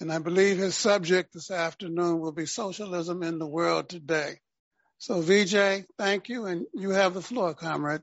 [0.00, 4.38] And I believe his subject this afternoon will be socialism in the world today.
[4.98, 6.46] So Vijay, thank you.
[6.46, 8.02] And you have the floor, comrade.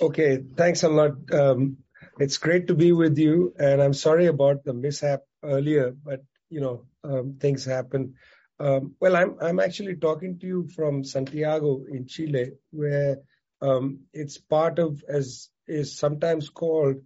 [0.00, 0.38] Okay.
[0.56, 1.12] Thanks a lot.
[1.32, 1.78] Um,
[2.18, 3.54] it's great to be with you.
[3.58, 8.14] And I'm sorry about the mishap earlier, but you know, um, things happen.
[8.58, 13.18] Um, well, I'm, I'm actually talking to you from Santiago in Chile, where
[13.62, 16.96] um, it's part of, as is sometimes called,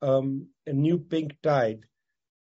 [0.00, 1.80] um, a new pink tide.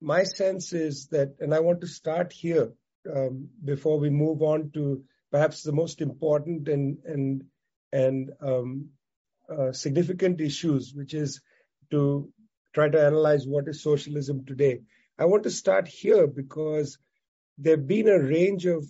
[0.02, 2.72] My sense is that, and I want to start here
[3.14, 7.44] um, before we move on to perhaps the most important and and
[7.92, 8.90] and um,
[9.50, 11.42] uh, significant issues, which is
[11.92, 12.32] to
[12.74, 14.82] try to analyze what is socialism today.
[15.18, 16.98] I want to start here because
[17.58, 18.86] there have been a range of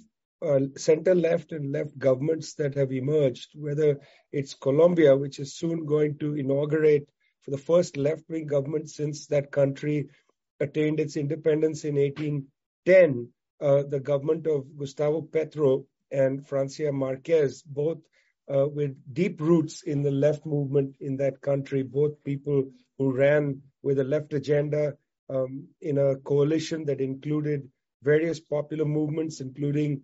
[0.46, 4.02] uh, center left and left governments that have emerged, whether
[4.32, 7.08] it's Colombia, which is soon going to inaugurate
[7.42, 10.10] for the first left wing government since that country
[10.60, 13.30] attained its independence in 1810,
[13.62, 18.00] uh, the government of Gustavo Petro and Francia Marquez, both
[18.54, 23.62] uh, with deep roots in the left movement in that country, both people who ran
[23.84, 24.96] with a left agenda
[25.30, 27.68] um, in a coalition that included
[28.03, 30.02] various popular movements, including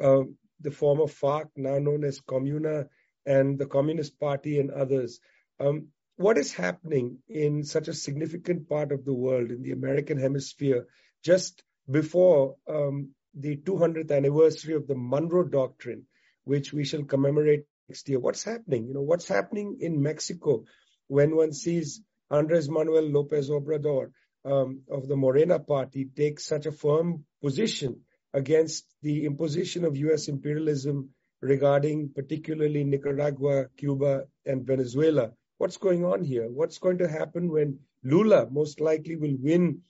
[0.00, 0.22] uh,
[0.60, 2.88] the former FARC, now known as Comuna,
[3.26, 5.20] and the Communist Party and others.
[5.60, 10.18] Um, what is happening in such a significant part of the world, in the American
[10.18, 10.86] hemisphere,
[11.24, 16.04] just before um, the 200th anniversary of the Monroe Doctrine,
[16.44, 18.20] which we shall commemorate next year?
[18.20, 18.86] What's happening?
[18.86, 20.64] You know, what's happening in Mexico
[21.08, 24.12] when one sees Andres Manuel Lopez Obrador
[24.44, 28.00] um, of the Morena Party take such a firm position
[28.32, 30.28] against the imposition of U.S.
[30.28, 31.10] imperialism
[31.40, 35.32] regarding particularly Nicaragua, Cuba, and Venezuela.
[35.62, 36.48] What's going on here?
[36.48, 39.82] What's going to happen when Lula most likely will win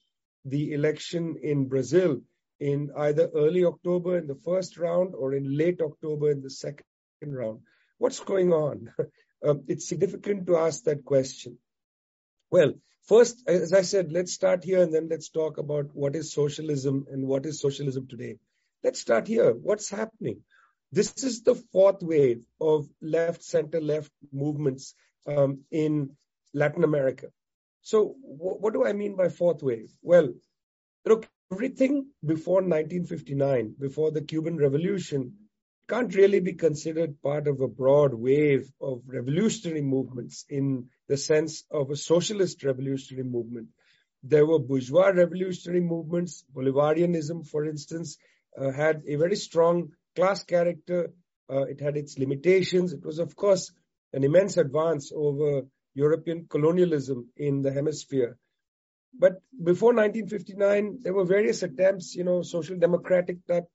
[0.45, 2.21] the election in Brazil
[2.61, 6.85] in either early October in the first round or in late October in the second
[7.23, 7.61] round?
[7.97, 8.93] What's going on?
[9.49, 11.57] um, it's significant to ask that question.
[12.51, 16.35] Well, first, as I said, let's start here and then let's talk about what is
[16.35, 18.37] socialism and what is socialism today.
[18.85, 19.55] Let's start here.
[19.55, 20.43] What's happening?
[20.95, 24.95] This is the fourth wave of left, center, left movements
[25.27, 26.11] um, in
[26.55, 27.29] Latin America.
[27.83, 29.91] So, w- what do I mean by fourth wave?
[30.03, 30.33] Well,
[31.05, 35.35] look, everything before 1959, before the Cuban Revolution,
[35.89, 41.65] can't really be considered part of a broad wave of revolutionary movements in the sense
[41.71, 43.69] of a socialist revolutionary movement.
[44.23, 46.45] There were bourgeois revolutionary movements.
[46.55, 48.17] Bolivarianism, for instance,
[48.57, 51.13] uh, had a very strong class character.
[51.51, 52.93] Uh, it had its limitations.
[52.93, 53.73] It was, of course,
[54.13, 55.63] an immense advance over
[55.95, 58.39] European colonialism in the hemisphere.
[59.19, 63.69] But before 1959, there were various attempts, you know, social democratic type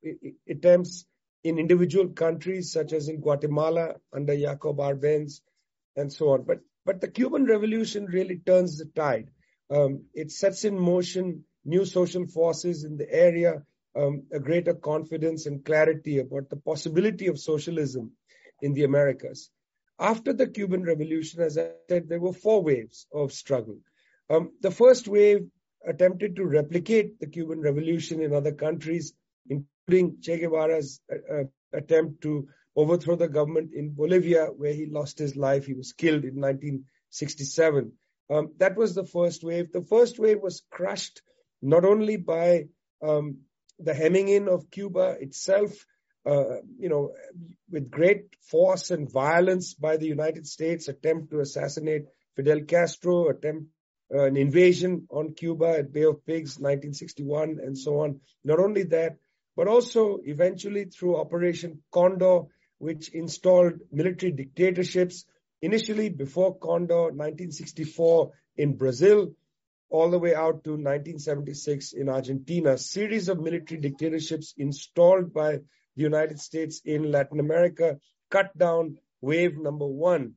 [0.50, 1.06] attempts
[1.44, 5.42] in individual countries, such as in Guatemala under Jacob Arbenz
[5.96, 6.44] and so on.
[6.44, 9.30] But, but the Cuban Revolution really turns the tide.
[9.70, 13.64] Um, it sets in motion new social forces in the area,
[13.96, 18.14] um, a greater confidence and clarity about the possibility of socialism
[18.62, 19.50] in the Americas.
[20.00, 23.80] After the Cuban Revolution, as I said, there were four waves of struggle.
[24.30, 25.48] Um, the first wave
[25.86, 29.14] attempted to replicate the Cuban Revolution in other countries,
[29.50, 31.44] including Che Guevara's uh, uh,
[31.74, 35.66] attempt to overthrow the government in Bolivia, where he lost his life.
[35.66, 37.94] He was killed in 1967.
[38.30, 39.72] Um, that was the first wave.
[39.72, 41.22] The first wave was crushed
[41.62, 42.66] not only by
[43.02, 43.40] um,
[43.80, 45.86] the hemming in of Cuba itself,
[46.28, 47.14] uh, you know,
[47.72, 52.06] with great force and violence by the United States, attempt to assassinate
[52.36, 53.68] Fidel Castro, attempt
[54.14, 58.20] uh, an invasion on Cuba at Bay of Pigs, 1961, and so on.
[58.44, 59.18] Not only that,
[59.56, 62.42] but also eventually through Operation Condor,
[62.78, 65.26] which installed military dictatorships
[65.62, 69.34] initially before Condor, 1964 in Brazil,
[69.90, 72.78] all the way out to 1976 in Argentina.
[72.78, 75.60] Series of military dictatorships installed by
[75.98, 78.00] the United States in Latin America,
[78.30, 80.36] cut down wave number one.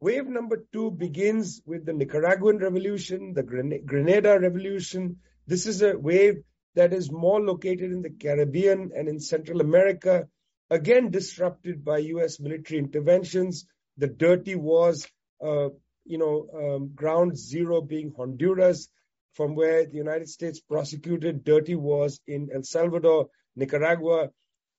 [0.00, 5.16] Wave number two begins with the Nicaraguan revolution, the Grenada revolution.
[5.46, 6.42] This is a wave
[6.74, 10.28] that is more located in the Caribbean and in Central America,
[10.70, 12.40] again disrupted by U.S.
[12.40, 13.66] military interventions,
[13.98, 15.06] the dirty wars,
[15.44, 15.68] uh,
[16.04, 18.88] you know, um, ground zero being Honduras,
[19.34, 24.30] from where the United States prosecuted dirty wars in El Salvador, Nicaragua,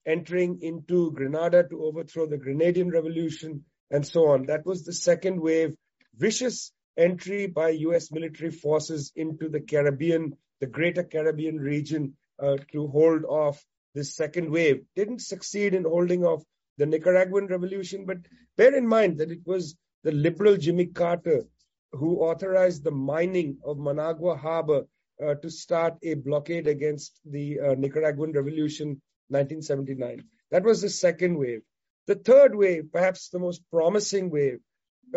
[0.05, 4.47] entering into Grenada to overthrow the Grenadian Revolution, and so on.
[4.47, 5.75] That was the second wave,
[6.15, 12.88] vicious entry by US military forces into the Caribbean, the greater Caribbean region uh, to
[12.88, 13.63] hold off
[13.94, 14.83] this second wave.
[14.95, 16.44] Didn't succeed in holding off
[16.77, 18.17] the Nicaraguan revolution, but
[18.57, 21.44] bear in mind that it was the liberal Jimmy Carter
[21.91, 24.83] who authorized the mining of Managua Harbor
[25.23, 29.00] uh, to start a blockade against the uh, Nicaraguan revolution
[29.33, 30.24] 1979.
[30.51, 31.62] That was the second wave.
[32.07, 34.59] The third wave, perhaps the most promising wave,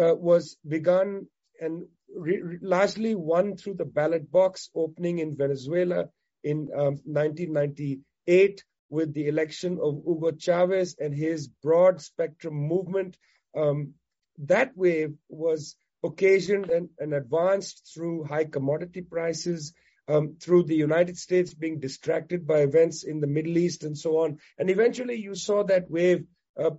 [0.01, 1.27] uh, was begun
[1.61, 6.09] and re- largely won through the ballot box opening in Venezuela
[6.45, 13.17] in um, 1998 with the election of Hugo Chavez and his broad spectrum movement.
[13.57, 13.95] Um,
[14.39, 19.73] that wave was occasioned and, and, advanced through high commodity prices,
[20.09, 24.19] um, through the United States being distracted by events in the Middle East and so
[24.19, 24.39] on.
[24.59, 26.25] And eventually you saw that wave
[26.59, 26.71] uh,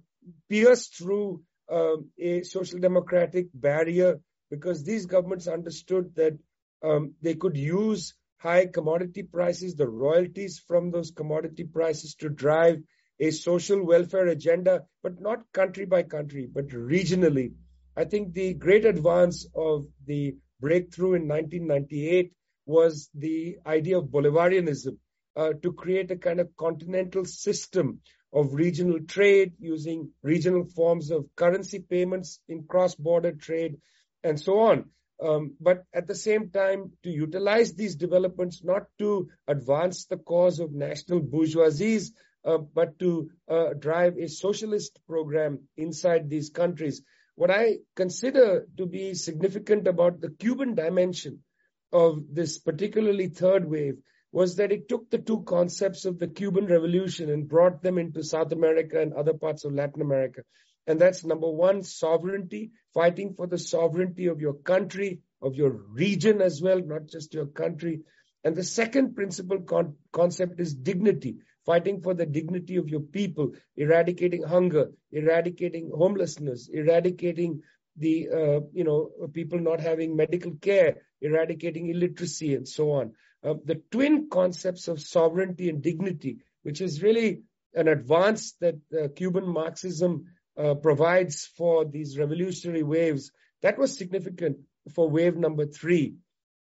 [0.49, 1.41] pierce through
[1.71, 4.19] um, a social democratic barrier
[4.49, 6.37] because these governments understood that
[6.83, 12.77] um, they could use high commodity prices, the royalties from those commodity prices to drive
[13.19, 17.53] a social welfare agenda, but not country by country, but regionally.
[17.95, 22.31] I think the great advance of the breakthrough in 1998
[22.67, 24.97] was the idea of Bolivarianism
[25.35, 28.01] uh, to create a kind of continental system
[28.33, 33.77] of regional trade using regional forms of currency payments in cross-border trade
[34.23, 34.89] and so on.
[35.23, 40.59] Um, but at the same time, to utilize these developments not to advance the cause
[40.59, 42.11] of national bourgeoisies,
[42.45, 47.01] uh, but to uh, drive a socialist program inside these countries.
[47.35, 51.43] What I consider to be significant about the Cuban dimension
[51.91, 53.97] of this particularly third wave
[54.31, 58.23] was that it took the two concepts of the Cuban Revolution and brought them into
[58.23, 60.41] South America and other parts of Latin America.
[60.85, 66.41] And that's number one, sovereignty, fighting for the sovereignty of your country, of your region
[66.41, 68.01] as well, not just your country.
[68.43, 73.51] And the second principal con- concept is dignity, fighting for the dignity of your people,
[73.75, 77.61] eradicating hunger, eradicating homelessness, eradicating
[77.97, 83.13] the, uh, you know, people not having medical care, eradicating illiteracy and so on
[83.43, 89.07] uh, the twin concepts of sovereignty and dignity, which is really an advance that uh,
[89.15, 90.25] Cuban Marxism
[90.57, 93.31] uh, provides for these revolutionary waves.
[93.61, 94.57] That was significant
[94.93, 96.15] for wave number three.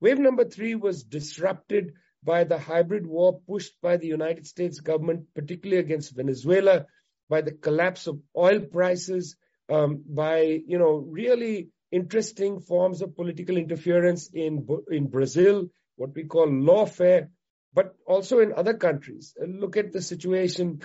[0.01, 1.93] Wave number three was disrupted
[2.23, 6.85] by the hybrid war pushed by the United States government, particularly against Venezuela,
[7.29, 9.35] by the collapse of oil prices,
[9.69, 16.23] um, by you know really interesting forms of political interference in in Brazil, what we
[16.23, 17.29] call lawfare,
[17.73, 19.35] but also in other countries.
[19.39, 20.81] Look at the situation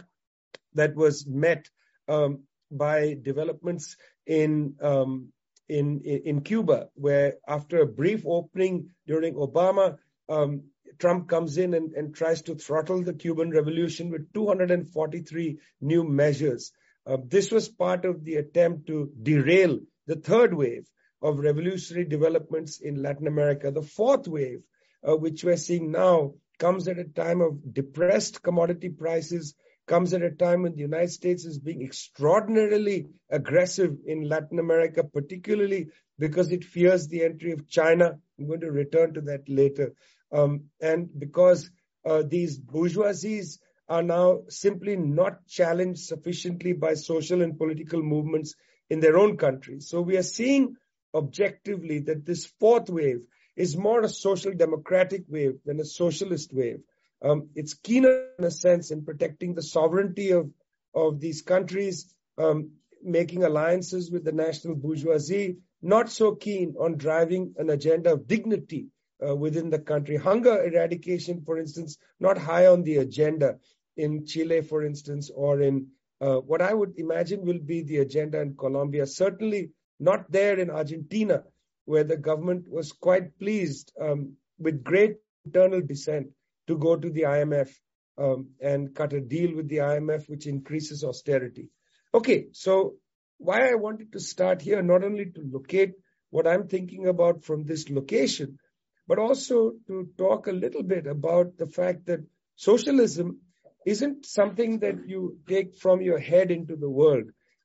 [0.74, 1.68] that was met
[2.08, 3.96] um, by developments
[4.26, 5.32] in, um,
[5.68, 9.96] in, in Cuba, where after a brief opening during Obama,
[10.28, 10.64] um,
[10.98, 16.72] Trump comes in and, and, tries to throttle the Cuban revolution with 243 new measures.
[17.08, 20.86] Uh, this was part of the attempt to derail the third wave
[21.22, 23.70] of revolutionary developments in Latin America.
[23.70, 24.60] The fourth wave
[25.06, 29.54] uh, which we're seeing now, comes at a time of depressed commodity prices,
[29.86, 35.04] comes at a time when the United States is being extraordinarily aggressive in Latin America,
[35.04, 35.88] particularly
[36.18, 38.18] because it fears the entry of China.
[38.38, 39.94] I'm going to return to that later.
[40.32, 41.70] Um, and because
[42.04, 43.58] uh, these bourgeoisies
[43.88, 48.54] are now simply not challenged sufficiently by social and political movements
[48.90, 49.88] in their own countries.
[49.88, 50.76] So we are seeing
[51.14, 53.22] objectively that this fourth wave
[53.56, 56.80] is more a social democratic wave than a socialist wave.
[57.22, 60.50] Um, it's keener in a sense in protecting the sovereignty of,
[60.94, 62.72] of these countries, um,
[63.02, 68.88] making alliances with the national bourgeoisie, not so keen on driving an agenda of dignity
[69.26, 70.16] uh, within the country.
[70.16, 73.58] Hunger eradication, for instance, not high on the agenda
[73.98, 75.88] in Chile, for instance, or in
[76.20, 79.06] uh, what I would imagine will be the agenda in Colombia.
[79.06, 81.44] Certainly not there in Argentina,
[81.84, 86.28] where the government was quite pleased um, with great internal dissent
[86.66, 87.70] to go to the IMF
[88.18, 91.70] um, and cut a deal with the IMF, which increases austerity.
[92.14, 92.94] Okay, so
[93.38, 95.92] why I wanted to start here, not only to locate
[96.30, 98.58] what I'm thinking about from this location,
[99.06, 102.20] but also to talk a little bit about the fact that
[102.56, 103.40] socialism
[103.86, 107.24] isn't something that you take from your head into the world.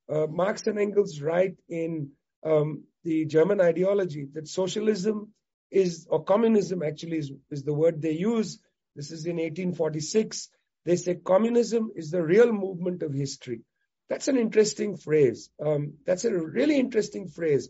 [0.09, 2.11] Uh, Marx and Engels write in
[2.45, 5.33] um, the German ideology that socialism
[5.71, 8.59] is, or communism actually is, is the word they use.
[8.95, 10.49] This is in 1846.
[10.85, 13.61] They say communism is the real movement of history.
[14.09, 15.49] That's an interesting phrase.
[15.59, 17.69] Um, that's a really interesting phrase.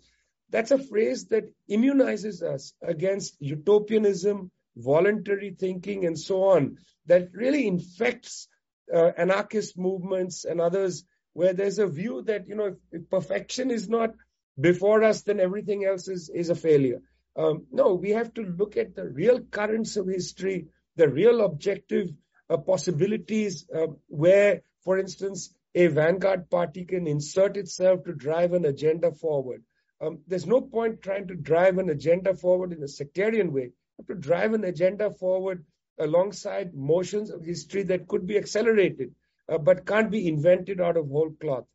[0.50, 7.68] That's a phrase that immunizes us against utopianism, voluntary thinking, and so on, that really
[7.68, 8.48] infects
[8.94, 13.72] uh, anarchist movements and others, where there's a view that, you know, if, if perfection
[13.72, 14.12] is not
[14.60, 17.02] before us, then everything else is, is a failure.
[17.36, 22.10] Um, no, we have to look at the real currents of history, the real objective
[22.50, 28.66] uh, possibilities uh, where, for instance, a vanguard party can insert itself to drive an
[28.66, 29.64] agenda forward.
[30.00, 33.72] Um, there's no point trying to drive an agenda forward in a sectarian way.
[33.98, 35.66] Have to drive an agenda forward
[36.00, 39.14] alongside motions of history that could be accelerated,
[39.48, 41.66] uh, but can't be invented out of whole cloth.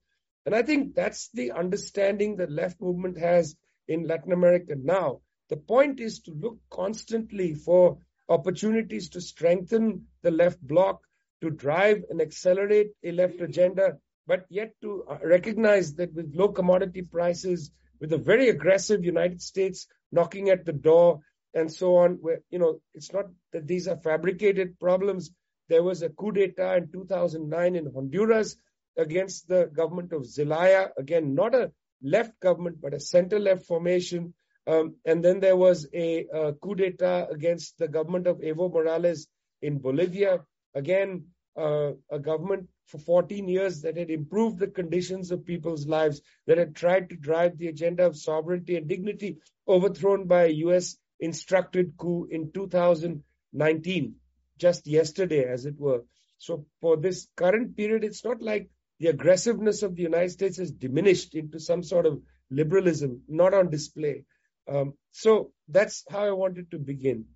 [0.45, 3.55] And I think that's the understanding that left movement has
[3.87, 5.21] in Latin America now.
[5.49, 7.99] The point is to look constantly for
[8.29, 11.01] opportunities to strengthen the left bloc,
[11.41, 16.49] to drive and accelerate a left agenda, but yet to uh, recognize that with low
[16.49, 17.71] commodity prices,
[18.01, 21.21] with a very aggressive United States knocking at the door
[21.55, 25.31] and so on, where, you know, it's not that these are fabricated problems.
[25.69, 28.57] There was a coup d'etat in 2009 in Honduras
[28.97, 30.91] against the government of Zelaya.
[30.97, 34.35] Again, not a left government, but a center left formation.
[34.67, 39.27] Um, and then there was a, a coup d'etat against the government of Evo Morales
[39.63, 40.41] in Bolivia.
[40.75, 41.25] Again,
[41.57, 46.59] uh, a government for 14 years that had improved the conditions of people's lives, that
[46.59, 50.97] had tried to drive the agenda of sovereignty and dignity, overthrown by a U.S.
[51.21, 54.15] instructed coup in 2019,
[54.59, 56.05] just yesterday, as it were.
[56.39, 58.71] So for this current period, it's not like
[59.01, 62.21] the aggressiveness of the United States has diminished into some sort of
[62.51, 64.25] liberalism, not on display.
[64.69, 67.27] Um, so that's how I wanted to begin.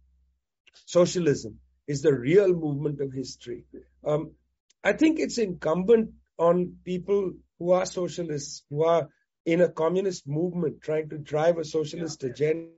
[0.87, 3.65] Socialism is the real movement of history.
[4.05, 4.33] Um,
[4.85, 9.09] I think it's incumbent on people who are socialists, who are
[9.45, 12.71] in a communist movement trying to drive a socialist agenda,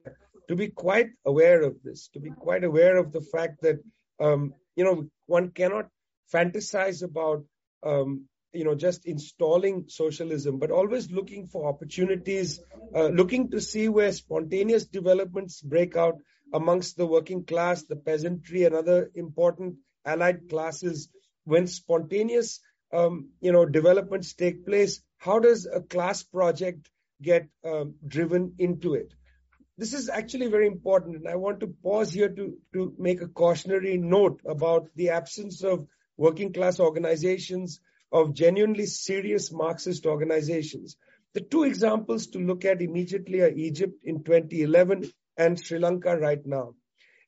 [0.49, 3.81] to be quite aware of this, to be quite aware of the fact that,
[4.21, 5.89] um, you know, one cannot
[6.33, 7.45] fantasize about
[7.85, 12.61] um, you know, just installing socialism, but always looking for opportunities,
[12.95, 16.15] uh, looking to see where spontaneous developments break out
[16.53, 19.75] amongst the working class, the peasantry, and other important
[20.07, 21.09] allied classes.
[21.45, 22.61] When spontaneous,
[22.93, 26.89] um, you know, developments take place, how does a class project
[27.21, 29.13] get um, driven into it?
[29.77, 33.27] This is actually very important, and I want to pause here to to make a
[33.27, 37.81] cautionary note about the absence of working class organizations
[38.13, 40.97] of genuinely serious Marxist organizations.
[41.33, 46.47] The two examples to look at immediately are Egypt in 2011 and Sri Lanka right
[46.47, 46.75] now.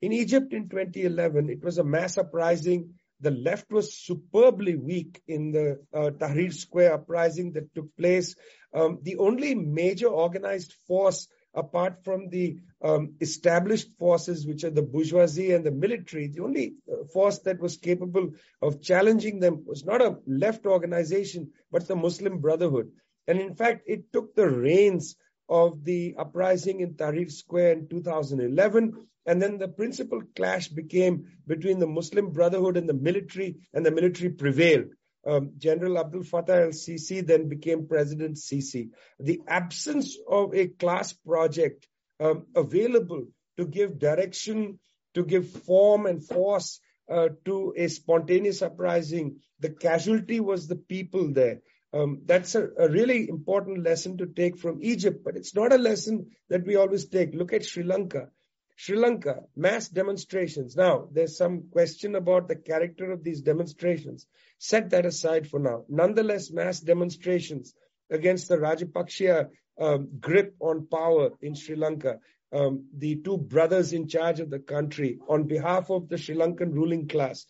[0.00, 2.94] In Egypt in 2011, it was a mass uprising.
[3.20, 8.36] The left was superbly weak in the uh, Tahrir Square uprising that took place.
[8.72, 11.26] Um, the only major organized force
[11.56, 16.74] apart from the um, established forces, which are the bourgeoisie and the military, the only
[16.90, 21.96] uh, force that was capable of challenging them was not a left organization, but the
[21.96, 22.92] Muslim Brotherhood.
[23.26, 25.16] And in fact, it took the reins
[25.48, 29.06] of the uprising in Tahrir Square in 2011.
[29.24, 33.90] And then the principal clash became between the Muslim Brotherhood and the military, and the
[33.90, 34.90] military prevailed
[35.26, 38.90] um, General Abdel Fattah al Sisi then became President Sisi.
[39.18, 41.86] The absence of a class project
[42.20, 44.78] um, available to give direction,
[45.14, 46.80] to give form and force
[47.10, 51.60] uh, to a spontaneous uprising, the casualty was the people there.
[51.92, 55.78] Um, that's a, a, really important lesson to take from Egypt, but it's not a
[55.78, 57.32] lesson that we always take.
[57.32, 58.28] Look at Sri Lanka.
[58.76, 60.76] Sri Lanka, mass demonstrations.
[60.76, 64.26] Now, there's some question about the character of these demonstrations.
[64.58, 65.84] Set that aside for now.
[65.88, 67.74] Nonetheless, mass demonstrations
[68.10, 69.48] against the Rajapaksa
[69.80, 72.18] um, grip on power in Sri Lanka.
[72.52, 76.72] Um, the two brothers in charge of the country on behalf of the Sri Lankan
[76.72, 77.46] ruling class.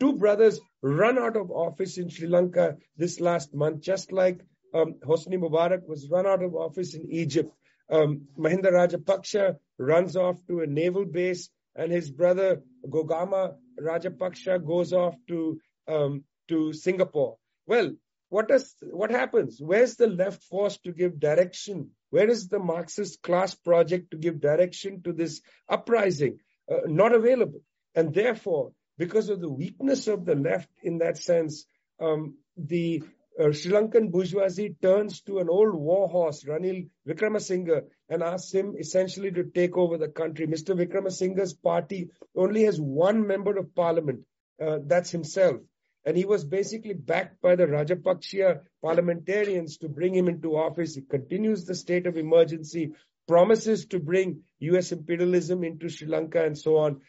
[0.00, 4.40] Two brothers run out of office in Sri Lanka this last month, just like
[4.72, 7.52] um, Hosni Mubarak was run out of office in Egypt.
[7.90, 14.92] Um, Mahinda Rajapaksa runs off to a naval base, and his brother Gotabaya Rajapaksa goes
[14.92, 17.36] off to um, to Singapore.
[17.66, 17.92] Well,
[18.28, 19.58] what does what happens?
[19.60, 21.90] Where's the left force to give direction?
[22.10, 26.38] Where is the Marxist class project to give direction to this uprising?
[26.70, 27.60] Uh, not available,
[27.94, 31.64] and therefore, because of the weakness of the left in that sense,
[32.00, 33.02] um, the
[33.38, 38.74] uh, Sri Lankan bourgeoisie turns to an old war horse, Ranil Wickremesinghe, and asks him
[38.78, 40.46] essentially to take over the country.
[40.46, 40.76] Mr.
[40.76, 44.20] Wickremesinghe's party only has one member of parliament,
[44.60, 45.60] uh, that's himself.
[46.04, 50.94] And he was basically backed by the Rajapaksa parliamentarians to bring him into office.
[50.94, 52.92] He continues the state of emergency,
[53.26, 57.02] promises to bring US imperialism into Sri Lanka and so on,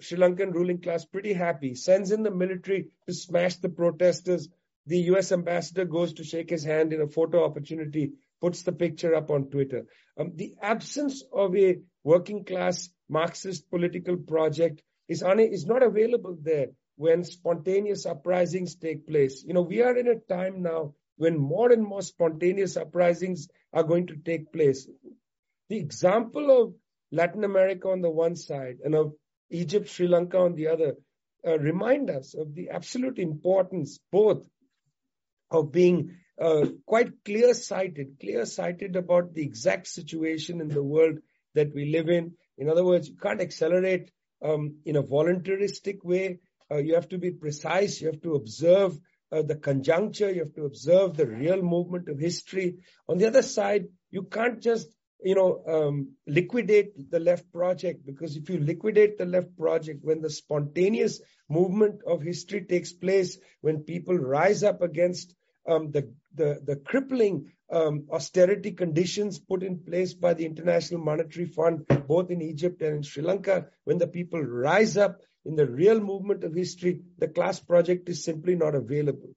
[0.00, 4.48] Sri Lankan ruling class pretty happy, sends in the military to smash the protesters.
[4.86, 9.14] The US ambassador goes to shake his hand in a photo opportunity, puts the picture
[9.14, 9.86] up on Twitter.
[10.18, 16.36] Um, the absence of a working class Marxist political project is, un- is not available
[16.40, 19.44] there when spontaneous uprisings take place.
[19.46, 23.84] You know, we are in a time now when more and more spontaneous uprisings are
[23.84, 24.88] going to take place.
[25.68, 26.74] The example of
[27.12, 29.12] Latin America on the one side and of
[29.50, 30.96] Egypt, Sri Lanka on the other
[31.46, 34.46] uh, remind us of the absolute importance both
[35.52, 41.18] of being uh, quite clear sighted, clear sighted about the exact situation in the world
[41.54, 42.32] that we live in.
[42.58, 44.10] In other words, you can't accelerate
[44.42, 46.40] um, in a voluntaristic way.
[46.70, 48.00] Uh, you have to be precise.
[48.00, 48.98] You have to observe
[49.30, 50.30] uh, the conjuncture.
[50.30, 52.78] You have to observe the real movement of history.
[53.08, 54.88] On the other side, you can't just
[55.24, 60.20] you know, um, liquidate the left project because if you liquidate the left project, when
[60.20, 65.34] the spontaneous movement of history takes place, when people rise up against
[65.68, 71.46] um, the, the, the crippling um, austerity conditions put in place by the International Monetary
[71.46, 75.66] Fund, both in Egypt and in Sri Lanka, when the people rise up in the
[75.66, 79.30] real movement of history, the class project is simply not available.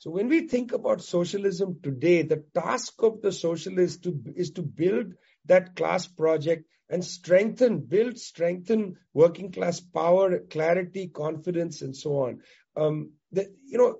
[0.00, 4.62] So when we think about socialism today, the task of the socialist to, is to
[4.62, 5.14] build
[5.46, 12.40] that class project and strengthen, build, strengthen working class power, clarity, confidence, and so on.
[12.76, 13.96] Um, the, you know,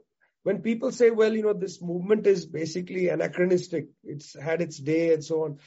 [0.48, 5.12] when people say, well, you know, this movement is basically anachronistic, it's had its day
[5.12, 5.58] and so on,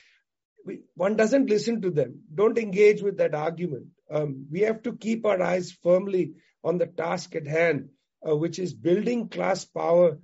[0.65, 2.21] we, one doesn't listen to them.
[2.33, 3.87] Don't engage with that argument.
[4.09, 6.33] Um, we have to keep our eyes firmly
[6.63, 7.89] on the task at hand
[8.27, 10.17] uh, which is building class power,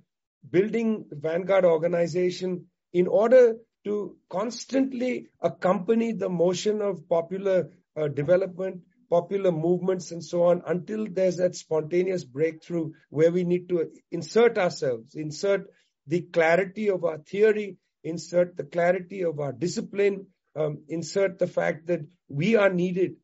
[0.50, 9.52] building vanguard organization in order to constantly accompany the motion of popular uh, development, popular
[9.52, 15.14] movements, and so on until there's that spontaneous breakthrough where we need to insert ourselves,
[15.14, 15.66] insert
[16.06, 21.86] the clarity of our theory, insert the clarity of our discipline, um, insert the fact
[21.86, 23.16] that we are needed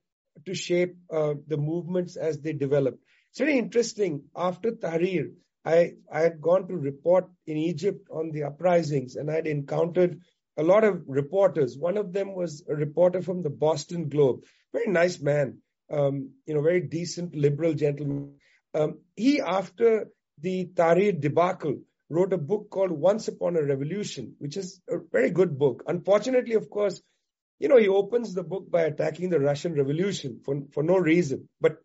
[0.46, 2.98] to shape uh, the movements as they develop.
[3.30, 4.24] It's very interesting.
[4.36, 5.32] After Tahrir,
[5.64, 10.20] I, I had gone to report in Egypt on the uprisings and I had encountered
[10.56, 11.76] a lot of reporters.
[11.76, 15.58] One of them was a reporter from the Boston Globe, very nice man,
[15.90, 18.34] um, you know, very decent liberal gentleman.
[18.74, 20.08] Um, he, after
[20.40, 25.30] the Tahrir debacle, wrote a book called Once Upon a Revolution, which is a very
[25.30, 25.84] good book.
[25.86, 27.00] Unfortunately, of course,
[27.58, 31.48] you know, he opens the book by attacking the Russian Revolution for, for no reason.
[31.60, 31.78] But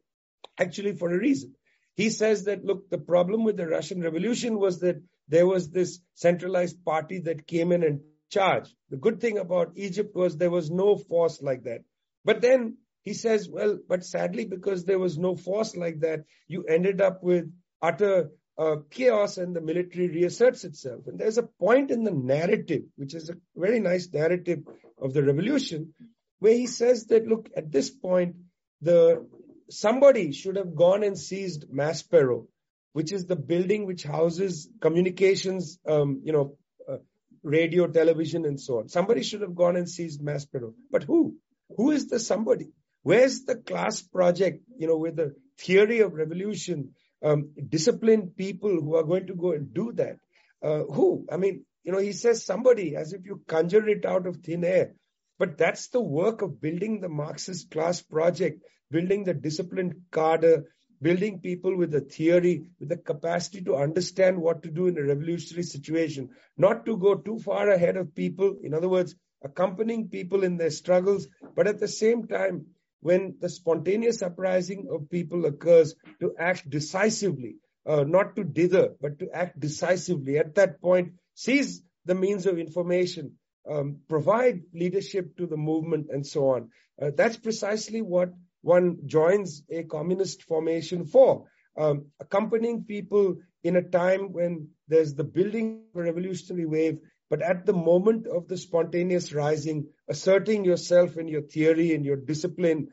[0.60, 1.56] actually for a reason.
[1.96, 6.00] He says that, look, the problem with the Russian Revolution was that there was this
[6.16, 8.74] centralized party that came in and charged.
[8.90, 11.82] The good thing about Egypt was there was no force like that.
[12.26, 16.64] But then he says, well, but sadly, because there was no force like that, you
[16.66, 21.08] ended up with utter uh, chaos and the military reasserts itself.
[21.08, 24.60] And there's a point in the narrative, which is a very nice narrative
[25.02, 25.94] of the revolution,
[26.40, 28.36] where he says that, look, at this point,
[28.82, 29.26] the
[29.70, 32.48] somebody should have gone and seized Maspero,
[32.94, 36.58] which is the building which houses communications, um, you know,
[36.90, 36.98] uh,
[37.44, 38.90] radio, television, and so on.
[38.90, 40.74] Somebody should have gone and seized Maspero.
[40.92, 41.36] But who?
[41.78, 42.72] Who is the somebody?
[43.04, 48.96] Where's the class project, you know, with the theory of revolution, um, disciplined people who
[48.96, 50.18] are going to go and do that?
[50.62, 51.26] Uh, who?
[51.32, 54.64] I mean, you know, he says somebody as if you conjure it out of thin
[54.64, 54.94] air.
[55.38, 60.64] But that's the work of building the Marxist class project building the disciplined cadre,
[61.02, 65.04] building people with a theory, with the capacity to understand what to do in a
[65.04, 68.58] revolutionary situation, not to go too far ahead of people.
[68.64, 72.66] In other words, accompanying people in their struggles, but at the same time,
[73.02, 79.20] when the spontaneous uprising of people occurs, to act decisively, uh, not to dither, but
[79.20, 80.38] to act decisively.
[80.38, 83.38] At that point, seize the means of information,
[83.70, 86.70] um, provide leadership to the movement, and so on.
[87.02, 91.46] Uh, that's precisely what one joins a communist formation for,
[91.78, 97.42] um, accompanying people in a time when there's the building of a revolutionary wave, but
[97.42, 102.90] at the moment of the spontaneous rising, asserting yourself and your theory and your discipline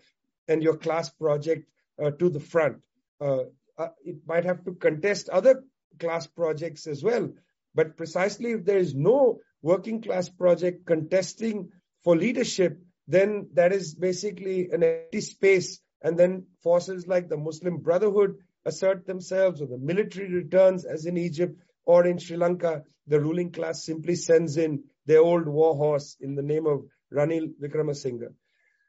[0.46, 1.68] and your class project
[2.03, 2.77] uh, to the front.
[3.20, 3.44] Uh,
[3.79, 5.64] uh, it might have to contest other
[5.99, 7.33] class projects as well.
[7.75, 11.70] But precisely if there is no working class project contesting
[12.05, 15.81] for leadership, then that is basically an empty space.
[16.03, 21.16] And then forces like the Muslim Brotherhood assert themselves, or the military returns, as in
[21.16, 26.16] Egypt or in Sri Lanka, the ruling class simply sends in their old war horse
[26.20, 28.35] in the name of Ranil Wickremesinghe.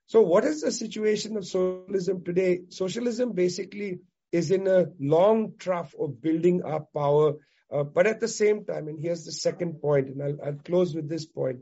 [0.07, 2.61] So what is the situation of socialism today?
[2.69, 3.99] Socialism basically
[4.31, 7.35] is in a long trough of building up power.
[7.71, 10.95] Uh, but at the same time, and here's the second point, and I'll, I'll close
[10.95, 11.59] with this point.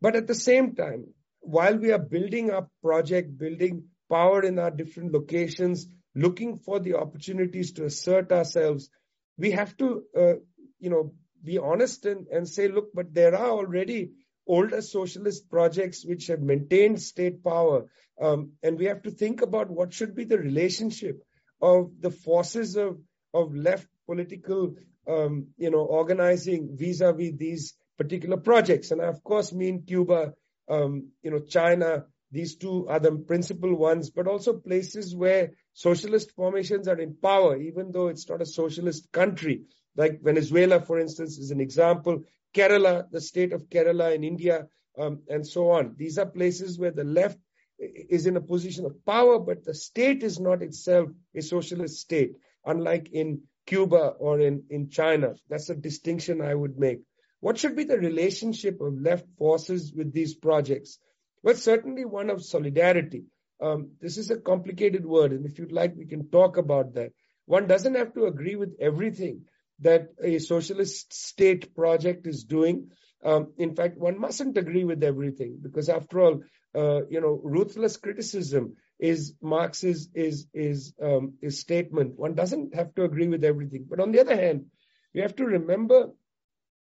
[0.00, 1.06] But at the same time,
[1.40, 6.94] while we are building up project, building power in our different locations, looking for the
[6.94, 8.90] opportunities to assert ourselves,
[9.38, 10.34] we have to, uh,
[10.80, 11.12] you know,
[11.42, 14.12] be honest and, and say, look, but there are already
[14.46, 17.86] older socialist projects which have maintained state power.
[18.20, 21.22] Um, and we have to think about what should be the relationship
[21.62, 22.98] of the forces of,
[23.32, 24.74] of left political,
[25.08, 28.90] um, you know, organizing vis-a-vis these particular projects.
[28.90, 30.34] And I, of course, mean Cuba,
[30.68, 36.32] um, you know, China, these two are the principal ones, but also places where socialist
[36.32, 39.62] formations are in power, even though it's not a socialist country.
[39.96, 42.24] Like Venezuela, for instance, is an example.
[42.54, 45.94] Kerala, the state of Kerala in India, um, and so on.
[45.96, 47.38] These are places where the left
[47.78, 52.32] is in a position of power, but the state is not itself a socialist state,
[52.64, 55.34] unlike in Cuba or in, in China.
[55.48, 57.00] That's a distinction I would make.
[57.40, 60.98] What should be the relationship of left forces with these projects?
[61.42, 63.24] Well, certainly one of solidarity.
[63.62, 67.12] Um, this is a complicated word, and if you'd like, we can talk about that.
[67.46, 69.42] One doesn't have to agree with everything
[69.80, 72.90] that a socialist state project is doing.
[73.24, 76.42] Um, in fact, one mustn't agree with everything because, after all,
[76.74, 82.18] uh, you know, ruthless criticism is Marx's is is um, is statement.
[82.18, 84.66] One doesn't have to agree with everything, but on the other hand,
[85.14, 86.10] we have to remember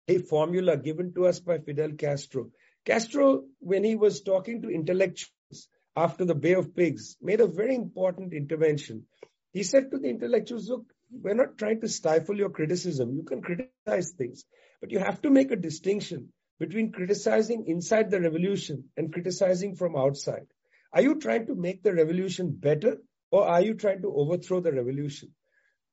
[0.09, 2.51] a formula given to us by Fidel Castro.
[2.85, 7.75] Castro, when he was talking to intellectuals after the Bay of Pigs, made a very
[7.75, 9.05] important intervention.
[9.53, 13.15] He said to the intellectuals, look, we're not trying to stifle your criticism.
[13.15, 14.45] You can criticize things,
[14.81, 19.97] but you have to make a distinction between criticizing inside the revolution and criticizing from
[19.97, 20.47] outside.
[20.93, 22.99] Are you trying to make the revolution better
[23.31, 25.31] or are you trying to overthrow the revolution?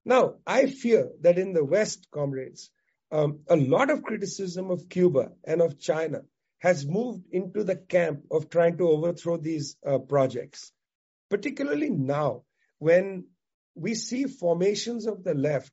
[0.06, 2.71] Now, I fear that in the West, comrades,
[3.12, 6.21] um, a lot of criticism of Cuba and of China
[6.60, 10.71] has moved into the camp of trying to overthrow these uh, projects,
[11.30, 12.43] particularly now
[12.80, 13.25] when
[13.78, 15.72] we see formations of the left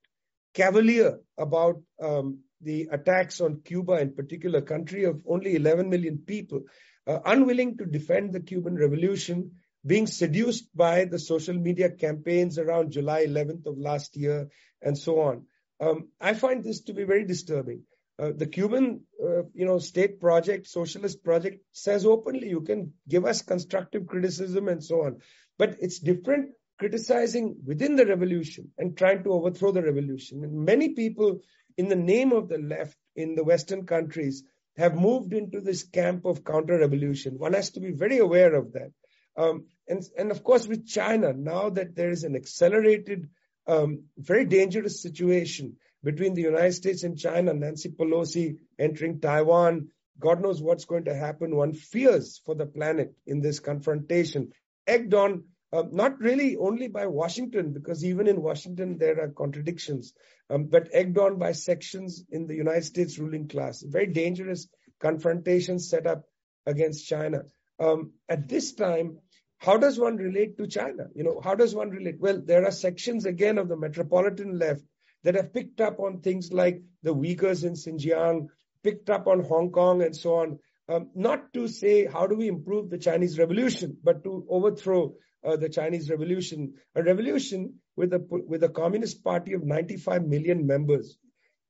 [0.55, 6.62] cavalier about um, the attacks on Cuba in particular, country of only 11 million people,
[7.07, 9.53] uh, unwilling to defend the Cuban Revolution,
[9.87, 14.49] being seduced by the social media campaigns around July 11th of last year,
[14.81, 15.45] and so on.
[15.81, 17.83] Um, I find this to be very disturbing.
[18.19, 23.25] Uh, the Cuban, uh, you know, state project, socialist project says openly, you can give
[23.27, 25.19] us constructive criticism and so on.
[25.59, 30.42] But it's different criticizing within the revolution and trying to overthrow the revolution.
[30.44, 31.40] And many people
[31.76, 34.42] in the name of the left in the Western countries
[34.76, 37.38] have moved into this camp of counter-revolution.
[37.38, 38.90] One has to be very aware of that.
[39.37, 43.28] Um, and, and of course, with China, now that there is an accelerated,
[43.66, 50.40] um, very dangerous situation between the United States and China, Nancy Pelosi entering Taiwan, God
[50.40, 51.56] knows what's going to happen.
[51.56, 54.52] One fears for the planet in this confrontation,
[54.87, 60.14] egged on uh, not really only by Washington, because even in Washington there are contradictions,
[60.48, 63.82] um, but egged on by sections in the United States ruling class.
[63.82, 64.68] Very dangerous
[65.00, 66.24] confrontation set up
[66.64, 67.42] against China.
[67.80, 69.18] Um, at this time,
[69.58, 71.08] how does one relate to China?
[71.14, 72.20] You know, how does one relate?
[72.20, 74.82] Well, there are sections again of the metropolitan left
[75.24, 78.48] that have picked up on things like the Uyghurs in Xinjiang,
[78.84, 80.58] picked up on Hong Kong and so on.
[80.88, 85.57] Um, not to say how do we improve the Chinese revolution, but to overthrow uh,
[85.57, 91.16] the Chinese Revolution, a revolution with a with a communist party of 95 million members.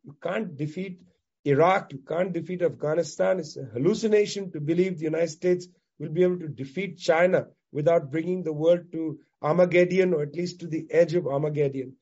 [0.04, 1.00] You can't defeat
[1.44, 3.38] Iraq, you can't defeat Afghanistan.
[3.38, 5.66] It's a hallucination to believe the United States
[5.98, 10.60] will be able to defeat China without bringing the world to Armageddon or at least
[10.60, 11.96] to the edge of Armageddon.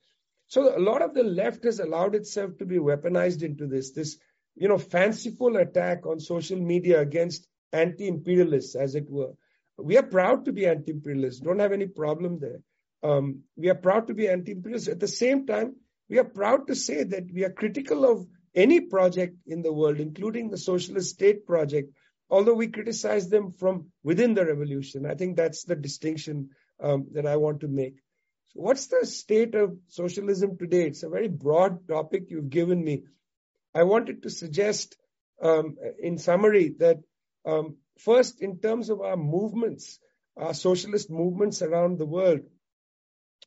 [0.47, 4.17] So a lot of the left has allowed itself to be weaponized into this, this,
[4.55, 9.33] you know, fanciful attack on social media against anti-imperialists, as it were.
[9.77, 11.41] We are proud to be anti-imperialists.
[11.41, 12.61] Don't have any problem there.
[13.01, 14.87] Um, we are proud to be anti-imperialists.
[14.87, 15.75] At the same time,
[16.09, 19.99] we are proud to say that we are critical of any project in the world,
[19.99, 21.91] including the socialist state project,
[22.29, 25.05] although we criticize them from within the revolution.
[25.05, 26.49] I think that's the distinction
[26.81, 27.95] um, that I want to make.
[28.47, 30.85] So what's the state of socialism today?
[30.85, 33.03] It's a very broad topic you've given me.
[33.73, 34.95] I wanted to suggest,
[35.41, 36.97] um, in summary, that
[37.45, 39.99] um, First, in terms of our movements,
[40.35, 42.41] our socialist movements around the world,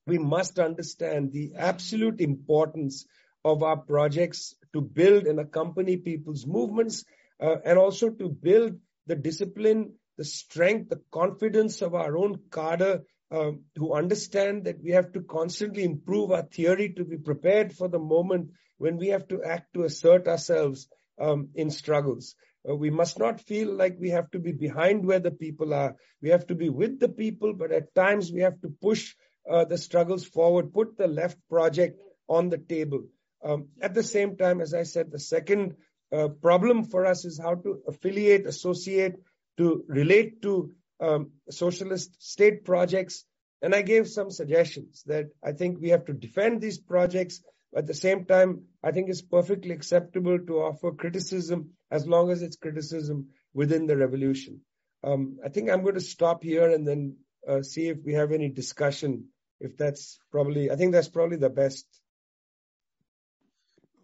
[0.06, 3.06] we must understand the absolute importance
[3.44, 7.04] of our projects to build and accompany people's movements
[7.40, 13.00] uh, and also to build the discipline the strength, the confidence of our own cadre
[13.30, 17.88] um, who understand that we have to constantly improve our theory to be prepared for
[17.88, 20.88] the moment when we have to act to assert ourselves
[21.20, 22.34] um, in struggles.
[22.68, 25.94] Uh, we must not feel like we have to be behind where the people are.
[26.20, 29.14] We have to be with the people, but at times we have to push
[29.48, 33.04] uh, the struggles forward, put the left project on the table.
[33.44, 35.76] Um, at the same time, as I said, the second
[36.12, 39.16] uh, problem for us is how to affiliate, associate,
[39.58, 43.24] to relate to um, socialist state projects.
[43.62, 47.42] And I gave some suggestions that I think we have to defend these projects.
[47.76, 52.42] At the same time, I think it's perfectly acceptable to offer criticism as long as
[52.42, 54.60] it's criticism within the revolution.
[55.04, 57.16] Um, I think I'm going to stop here and then
[57.48, 59.28] uh, see if we have any discussion.
[59.60, 61.86] If that's probably, I think that's probably the best.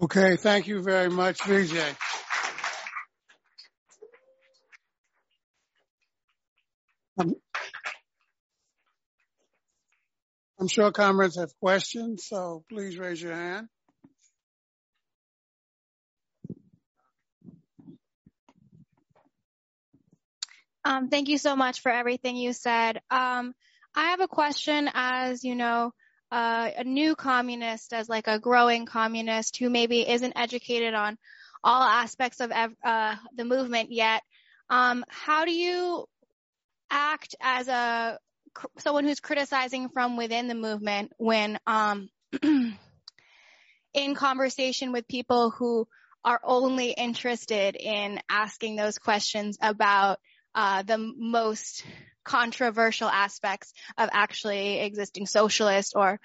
[0.01, 1.97] Okay, thank you very much, Vijay.
[7.19, 7.35] I'm,
[10.59, 13.69] I'm sure comrades have questions, so please raise your hand.
[20.85, 23.01] Um, thank you so much for everything you said.
[23.11, 23.55] Um,
[23.95, 25.93] I have a question as, you know,
[26.31, 31.19] uh, a new communist, as like a growing communist who maybe isn't educated on
[31.63, 34.23] all aspects of uh, the movement yet.
[34.71, 36.07] Um, how do you
[36.91, 38.19] act as a
[38.79, 42.09] someone who's criticizing from within the movement when um,
[43.95, 45.87] in conversation with people who
[46.25, 50.19] are only interested in asking those questions about
[50.55, 51.85] the most
[52.25, 56.21] controversial aspects of actually existing socialist or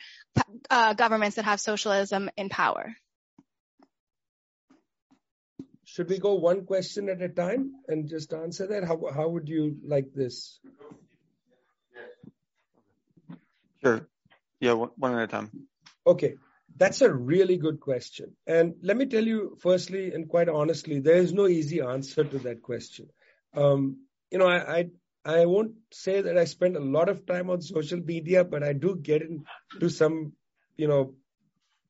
[0.70, 2.96] uh, governments that have socialism in power.
[5.86, 8.84] Should we go one question at a time and just answer that?
[8.84, 10.60] How how would you like this?
[13.82, 14.08] Sure.
[14.60, 15.50] Yeah, one at a time.
[16.06, 16.36] Okay.
[16.76, 18.36] That's a really good question.
[18.46, 22.38] And let me tell you, firstly and quite honestly, there is no easy answer to
[22.40, 23.10] that question.
[23.56, 24.90] Um, you know, I, I,
[25.42, 28.74] I won't say that I spend a lot of time on social media, but I
[28.74, 30.34] do get into some,
[30.76, 31.16] you know,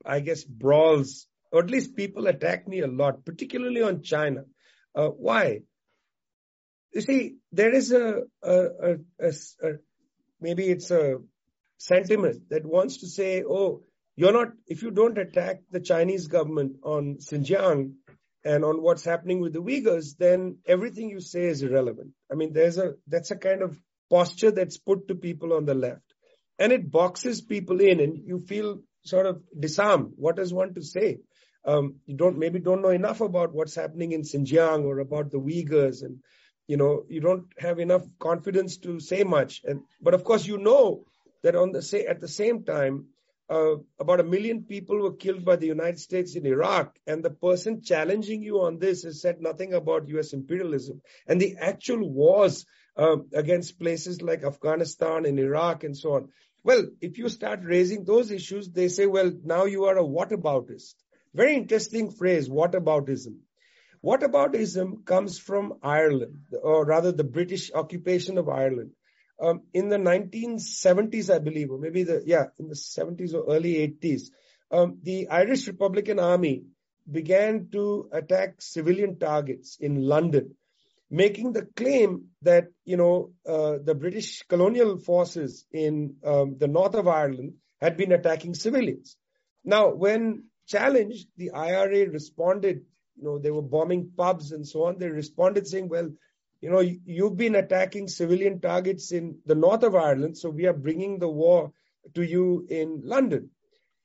[0.05, 4.43] I guess brawls or at least people attack me a lot, particularly on China.
[4.95, 5.61] Uh, why?
[6.93, 9.27] You see, there is a, a, a,
[9.63, 9.71] a,
[10.41, 11.17] maybe it's a
[11.77, 13.83] sentiment that wants to say, oh,
[14.15, 17.93] you're not, if you don't attack the Chinese government on Xinjiang
[18.47, 22.11] and on what's happening with the Uyghurs, then everything you say is irrelevant.
[22.31, 23.77] I mean, there's a, that's a kind of
[24.09, 26.13] posture that's put to people on the left.
[26.59, 30.13] And it boxes people in and you feel sort of disarmed.
[30.15, 31.19] What does one to say?
[31.67, 35.37] um, you don't maybe don't know enough about what's happening in Xinjiang or about the
[35.37, 36.19] Uyghurs, and
[36.67, 39.61] you know you don't have enough confidence to say much.
[39.65, 41.03] And but of course you know
[41.43, 43.07] that on the say at the same time.
[43.49, 47.29] Uh, about a million people were killed by the United States in Iraq, and the
[47.29, 50.33] person challenging you on this has said nothing about U.S.
[50.33, 52.65] imperialism and the actual wars
[52.97, 56.29] uh, against places like Afghanistan and Iraq and so on.
[56.63, 60.95] Well, if you start raising those issues, they say, well, now you are a whataboutist.
[61.33, 63.37] Very interesting phrase, whataboutism.
[64.03, 68.91] Whataboutism comes from Ireland, or rather the British occupation of Ireland.
[69.39, 73.75] Um, in the 1970s, I believe, or maybe the, yeah, in the 70s or early
[74.01, 74.31] 80s,
[74.71, 76.63] um, the Irish Republican Army
[77.09, 80.55] began to attack civilian targets in London,
[81.09, 86.95] making the claim that, you know, uh, the British colonial forces in um, the north
[86.95, 89.15] of Ireland had been attacking civilians.
[89.63, 92.81] Now, when challenged, the IRA responded,
[93.15, 94.97] you know, they were bombing pubs and so on.
[94.97, 96.09] They responded saying, well,
[96.61, 100.73] you know, you've been attacking civilian targets in the north of Ireland, so we are
[100.73, 101.71] bringing the war
[102.15, 103.51] to you in London.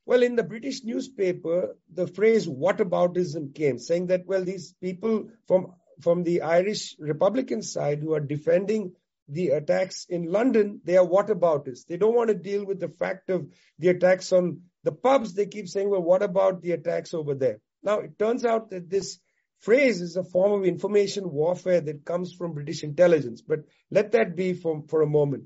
[0.04, 5.72] Well, in the British newspaper, the phrase whataboutism came, saying that, well, these people from,
[6.00, 8.92] from the Irish Republican side who are defending
[9.28, 11.86] the attacks in London, they are whataboutists.
[11.86, 15.46] They don't want to deal with the fact of the attacks on the pubs, they
[15.46, 17.60] keep saying, well, what about the attacks over there?
[17.82, 19.18] Now, it turns out that this
[19.62, 24.36] phrase is a form of information warfare that comes from British intelligence, but let that
[24.36, 25.44] be for, for a moment.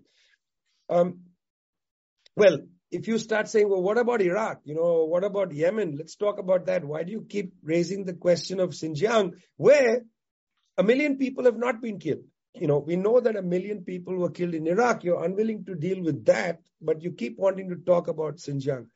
[0.88, 1.20] Um,
[2.34, 2.58] well,
[2.90, 4.60] if you start saying, well, what about Iraq?
[4.64, 5.96] You know, what about Yemen?
[5.96, 6.84] Let's talk about that.
[6.84, 10.02] Why do you keep raising the question of Xinjiang, where
[10.78, 12.24] a million people have not been killed?
[12.54, 15.04] You know, we know that a million people were killed in Iraq.
[15.04, 18.86] You're unwilling to deal with that, but you keep wanting to talk about Xinjiang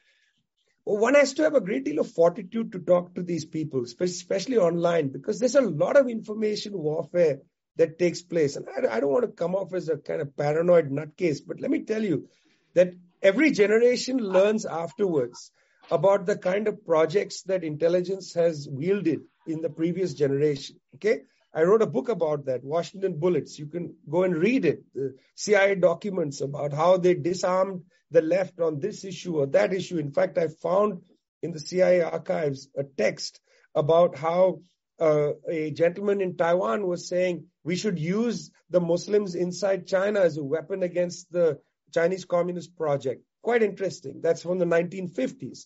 [0.85, 4.57] one has to have a great deal of fortitude to talk to these people, especially
[4.57, 7.39] online, because there's a lot of information warfare
[7.77, 8.57] that takes place.
[8.57, 11.61] And I, I don't want to come off as a kind of paranoid nutcase, but
[11.61, 12.29] let me tell you
[12.75, 15.53] that every generation learns afterwards
[15.91, 20.77] about the kind of projects that intelligence has wielded in the previous generation.
[20.97, 21.23] Okay.
[21.53, 23.59] I wrote a book about that, Washington Bullets.
[23.59, 24.85] You can go and read it.
[24.95, 29.99] The CIA documents about how they disarmed the left on this issue or that issue.
[29.99, 31.01] In fact, I found
[31.43, 33.41] in the CIA archives a text
[33.75, 34.61] about how
[35.01, 40.37] uh, a gentleman in Taiwan was saying we should use the Muslims inside China as
[40.37, 41.59] a weapon against the
[41.93, 43.23] Chinese Communist Project.
[43.43, 44.21] Quite interesting.
[44.23, 45.65] That's from the 1950s.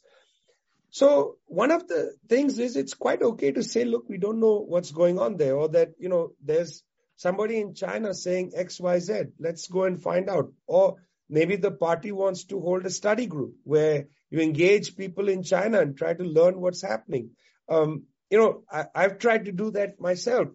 [0.95, 4.61] So one of the things is it's quite okay to say, look, we don't know
[4.61, 6.85] what's going on there, or that, you know, there's
[7.17, 9.23] somebody in China saying X, Y, Z.
[9.41, 10.53] Let's go and find out.
[10.69, 15.43] Or maybe the party wants to hold a study group where you engage people in
[15.43, 17.31] China and try to learn what's happening.
[17.69, 20.47] Um, you know, I, I've tried to do that myself.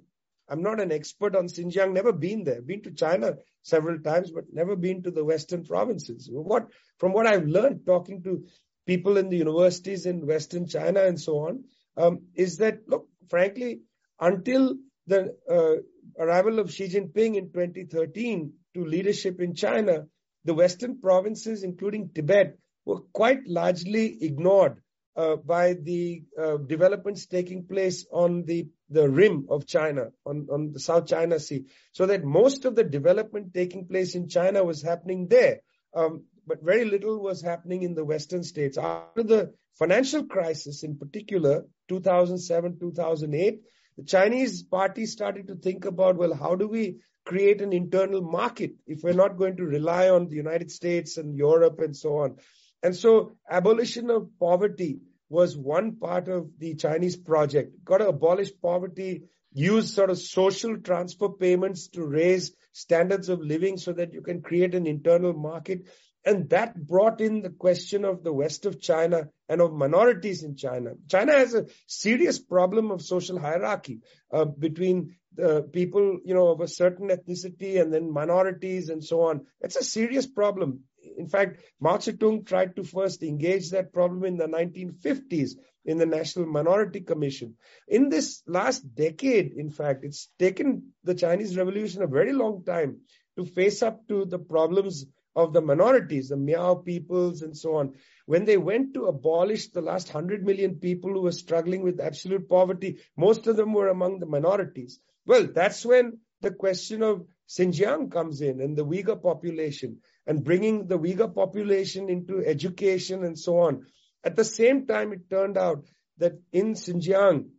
[0.47, 2.62] I'm not an expert on Xinjiang, never been there.
[2.62, 6.30] Been to China several times, but never been to the Western provinces.
[6.32, 8.45] What, from what I've learned talking to
[8.89, 11.63] people in the universities in Western China and so on,
[11.95, 13.82] um, is that, look, frankly,
[14.19, 14.75] until
[15.06, 15.75] the uh,
[16.23, 20.08] arrival of Xi Jinping in 2013 to leadership in China,
[20.43, 24.82] the Western provinces, including Tibet, were quite largely ignored
[25.15, 30.71] uh, by the uh, developments taking place on the, the rim of China, on, on
[30.73, 31.65] the South China Sea.
[31.91, 35.60] So that most of the development taking place in China was happening there.
[35.93, 38.78] Um, but very little was happening in the Western states.
[38.78, 43.62] After the financial crisis, in particular, 2007, 2008,
[43.98, 48.72] the Chinese party started to think about, well, how do we create an internal market
[48.88, 52.38] if we're not going to rely on the United States and Europe and so on?
[52.82, 57.86] And so abolition of poverty was one part of the Chinese project.
[57.86, 63.78] Got to abolish poverty, use sort of social transfer payments to raise standards of living
[63.78, 65.88] so that you can create an internal market.
[66.25, 70.55] And that brought in the question of the west of China and of minorities in
[70.55, 70.91] China.
[71.08, 73.99] China has a serious problem of social hierarchy
[74.32, 79.21] uh, between the people, you know, of a certain ethnicity and then minorities and so
[79.21, 79.45] on.
[79.62, 80.84] It's a serious problem
[81.17, 85.51] in fact, Mao Zedong tried to first engage that problem in the 1950s
[85.86, 87.55] in the National Minority Commission.
[87.88, 93.01] In this last decade, in fact, it's taken the Chinese Revolution a very long time
[93.38, 95.05] to face up to the problems
[95.36, 97.94] of the minorities, the Miao peoples and so on.
[98.26, 102.50] When they went to abolish the last 100 million people who were struggling with absolute
[102.50, 105.00] poverty, most of them were among the minorities.
[105.26, 110.88] Well, that's when the question of Xinjiang comes in and the Uyghur population and bringing
[110.88, 113.86] the Uyghur population into education and so on.
[114.24, 115.86] At the same time, it turned out
[116.18, 117.50] that in Xinjiang,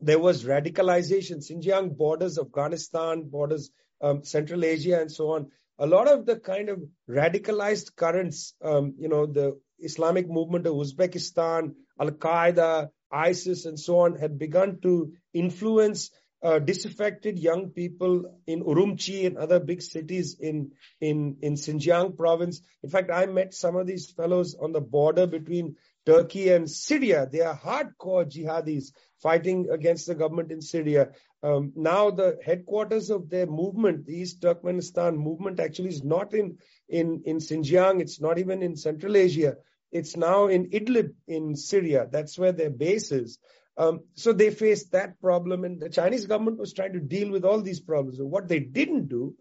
[0.00, 1.38] there was radicalization.
[1.38, 5.50] Xinjiang borders Afghanistan, borders um, Central Asia, and so on.
[5.78, 10.74] A lot of the kind of radicalized currents, um, you know, the Islamic movement of
[10.74, 16.10] Uzbekistan, Al Qaeda, ISIS, and so on, had begun to influence
[16.42, 22.60] uh, disaffected young people in Urumqi and other big cities in, in, in Xinjiang province.
[22.82, 27.28] In fact, I met some of these fellows on the border between Turkey and Syria.
[27.30, 31.10] They are hardcore jihadis fighting against the government in Syria.
[31.42, 36.58] Um, now the headquarters of their movement, the East Turkestan movement, actually is not in,
[36.88, 38.00] in, in Xinjiang.
[38.00, 39.56] It's not even in Central Asia.
[39.92, 42.08] It's now in Idlib in Syria.
[42.10, 43.38] That's where their base is.
[43.76, 47.44] Um, so they faced that problem, and the Chinese government was trying to deal with
[47.44, 48.18] all these problems.
[48.18, 49.34] So what they didn't do,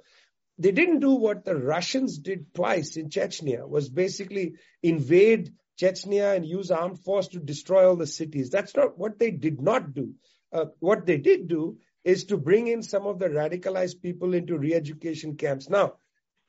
[0.58, 6.46] they didn't do what the Russians did twice in Chechnya, was basically invade Chechnya and
[6.46, 8.50] use armed force to destroy all the cities.
[8.50, 10.14] That's not what they did not do.
[10.52, 14.58] Uh, what they did do is to bring in some of the radicalized people into
[14.58, 15.70] re-education camps.
[15.70, 15.94] Now,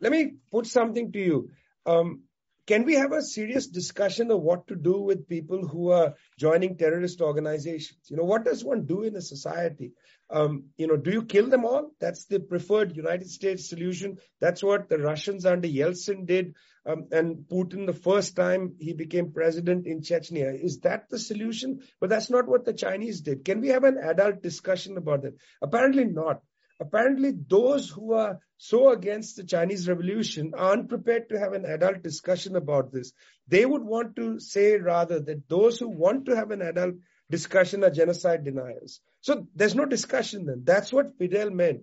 [0.01, 1.51] let me put something to you.
[1.87, 2.25] Um,
[2.66, 6.77] can we have a serious discussion of what to do with people who are joining
[6.77, 8.00] terrorist organizations?
[8.09, 9.92] You know, what does one do in a society?
[10.31, 11.90] Um, you know, do you kill them all?
[12.00, 14.16] That's the preferred United States solution.
[14.41, 16.55] That's what the Russians under Yeltsin did.
[16.86, 20.59] Um, and Putin, the first time he became president in Chechnya.
[20.59, 21.80] Is that the solution?
[22.01, 23.45] But that's not what the Chinese did.
[23.45, 25.34] Can we have an adult discussion about that?
[25.62, 26.41] Apparently not
[26.80, 32.03] apparently those who are so against the Chinese revolution are unprepared to have an adult
[32.03, 33.12] discussion about this.
[33.47, 36.95] They would want to say rather that those who want to have an adult
[37.31, 39.03] discussion are genocide deniers.
[39.21, 40.62] So there's no discussion then.
[40.65, 41.83] That's what Fidel meant.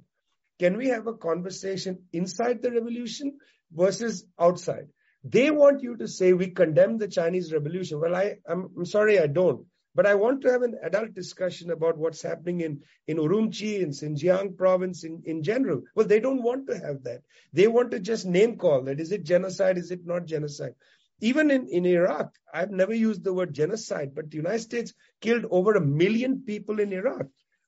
[0.58, 3.38] Can we have a conversation inside the revolution
[3.72, 4.88] versus outside?
[5.24, 8.00] They want you to say we condemn the Chinese revolution.
[8.00, 9.68] Well, I, I'm, I'm sorry, I don't.
[9.94, 13.90] But I want to have an adult discussion about what's happening in, in Urumqi, in
[13.90, 15.82] Xinjiang province in, in general.
[15.96, 17.22] Well, they don't want to have that.
[17.52, 19.02] They want to just name call that.
[19.02, 19.78] Is it genocide?
[19.78, 20.76] Is it not genocide?
[21.20, 25.46] Even in, in Iraq, I've never used the word genocide, but the United States killed
[25.52, 27.28] over a million people in Iraq.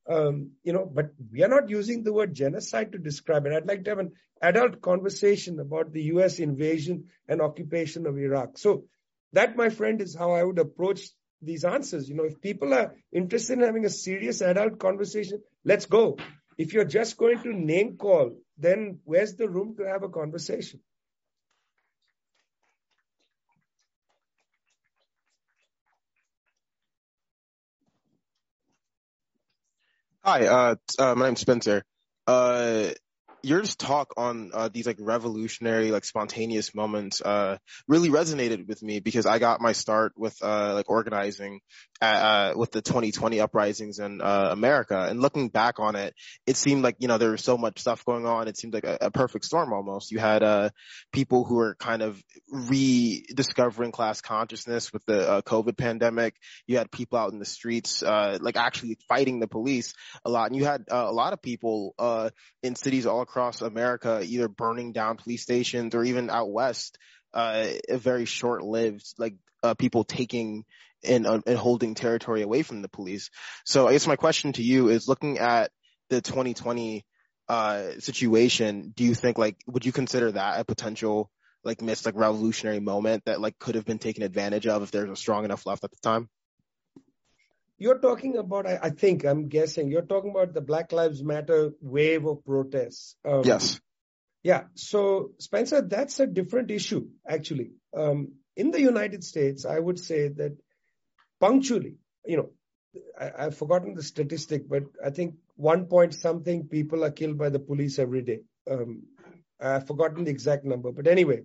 [0.09, 3.53] Um, you know, but we are not using the word genocide to describe it.
[3.53, 6.39] I'd like to have an adult conversation about the U.S.
[6.39, 8.57] invasion and occupation of Iraq.
[8.57, 8.85] So
[9.33, 11.01] that, my friend, is how I would approach
[11.45, 12.09] these answers.
[12.09, 16.17] You know, if people are interested in having a serious adult conversation, let's go.
[16.57, 20.79] If you're just going to name call, then where's the room to have a conversation?
[30.23, 31.83] Hi, uh, uh, my name's Spencer.
[32.25, 32.91] Uh,
[33.43, 39.01] your talk on uh, these like revolutionary, like spontaneous moments uh, really resonated with me
[39.01, 41.59] because I got my start with uh, like organizing
[42.03, 45.07] uh, with the 2020 uprisings in uh, America.
[45.09, 46.13] And looking back on it,
[46.45, 48.47] it seemed like you know there was so much stuff going on.
[48.47, 50.11] It seemed like a, a perfect storm almost.
[50.11, 50.69] You had uh,
[51.11, 56.35] people who were kind of rediscovering class consciousness with the COVID pandemic.
[56.67, 59.93] You had people out in the streets, like actually fighting the police
[60.25, 61.95] a lot, and you had a lot of people
[62.61, 66.97] in cities all across America, either burning down police stations or even out west,
[67.33, 70.65] uh, very short-lived, like uh, people taking
[71.03, 73.29] and, uh, and holding territory away from the police.
[73.65, 75.71] So I guess my question to you is, looking at
[76.09, 77.05] the 2020
[77.49, 81.29] uh, situation, do you think like would you consider that a potential
[81.63, 85.09] like missed like revolutionary moment that like could have been taken advantage of if there's
[85.09, 86.29] a strong enough left at the time?
[87.77, 91.71] You're talking about, I, I, think, I'm guessing, you're talking about the Black Lives Matter
[91.81, 93.15] wave of protests.
[93.25, 93.79] Um, yes.
[94.43, 94.65] Yeah.
[94.75, 97.71] So, Spencer, that's a different issue, actually.
[97.93, 100.57] Um, in the United States, I would say that
[101.43, 102.49] punctually, you know,
[103.19, 107.49] I, have forgotten the statistic, but I think one point something people are killed by
[107.49, 108.39] the police every day.
[108.69, 109.03] Um,
[109.59, 111.41] I've forgotten the exact number, but anyway,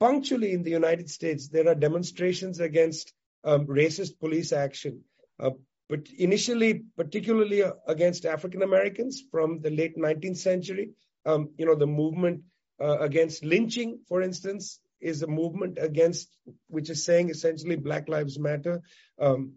[0.00, 3.12] punctually in the United States, there are demonstrations against
[3.44, 5.04] um, racist police action
[5.40, 5.50] uh,
[5.88, 10.90] but initially, particularly uh, against African Americans from the late 19th century,
[11.24, 12.42] um, you know, the movement
[12.80, 16.28] uh, against lynching, for instance, is a movement against,
[16.68, 18.82] which is saying essentially Black Lives Matter.
[19.20, 19.54] Um,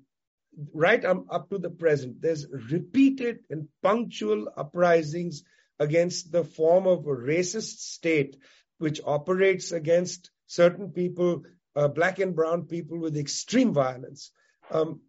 [0.74, 5.44] right um, up to the present, there's repeated and punctual uprisings
[5.80, 8.38] against the form of a racist state
[8.78, 11.44] which operates against certain people,
[11.76, 14.32] uh, black and brown people with extreme violence.
[14.72, 15.02] Um,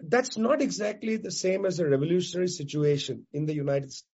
[0.00, 4.08] that's not exactly the same as a revolutionary situation in the United States.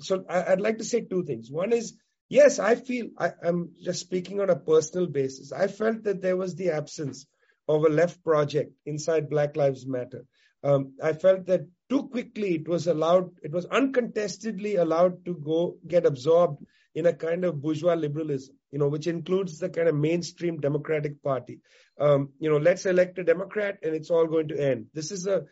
[0.00, 1.50] So I, would like to say two things.
[1.50, 1.94] One is,
[2.32, 5.52] yes, I feel, I, I'm just speaking on a personal basis.
[5.52, 7.26] I felt that there was the absence
[7.68, 10.24] of a left project inside Black Lives Matter.
[10.64, 15.76] Um, I felt that too quickly it was allowed, it was uncontestedly allowed to go
[15.86, 16.64] get absorbed
[16.94, 21.22] in a kind of bourgeois liberalism, you know, which includes the kind of mainstream Democratic
[21.22, 21.60] Party.
[22.00, 24.86] Um, you know, let's elect a Democrat and it's all going to end.
[24.94, 25.42] This is a,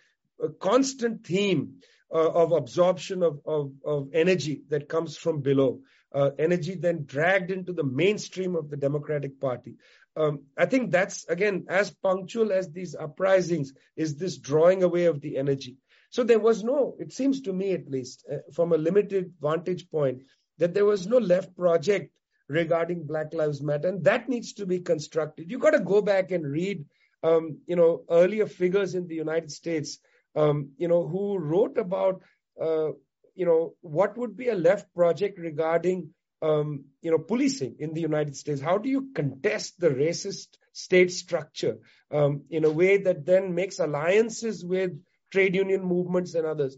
[0.43, 1.81] a constant theme
[2.13, 5.81] uh, of absorption of, of, of, energy that comes from below,
[6.13, 9.77] uh, energy then dragged into the mainstream of the Democratic Party.
[10.17, 15.21] Um, I think that's, again, as punctual as these uprisings is this drawing away of
[15.21, 15.77] the energy.
[16.11, 19.89] So there was no, it seems to me at least, uh, from a limited vantage
[19.89, 20.23] point,
[20.59, 22.13] that there was no left project
[22.49, 25.49] regarding Black Lives Matter, and that needs to be constructed.
[25.49, 26.85] You've got to go back and read,
[27.23, 30.01] um, you know, earlier figures in the United States,
[30.35, 32.23] um, you know, who wrote about,
[32.61, 32.89] uh,
[33.41, 36.11] you know, what would be a left project regarding,
[36.43, 38.61] um, you know, policing in the United States.
[38.61, 41.79] How do you contest the racist state structure
[42.11, 44.91] um, in a way that then makes alliances with
[45.33, 46.77] trade union movements and others?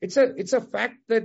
[0.00, 1.24] It's a it's a fact that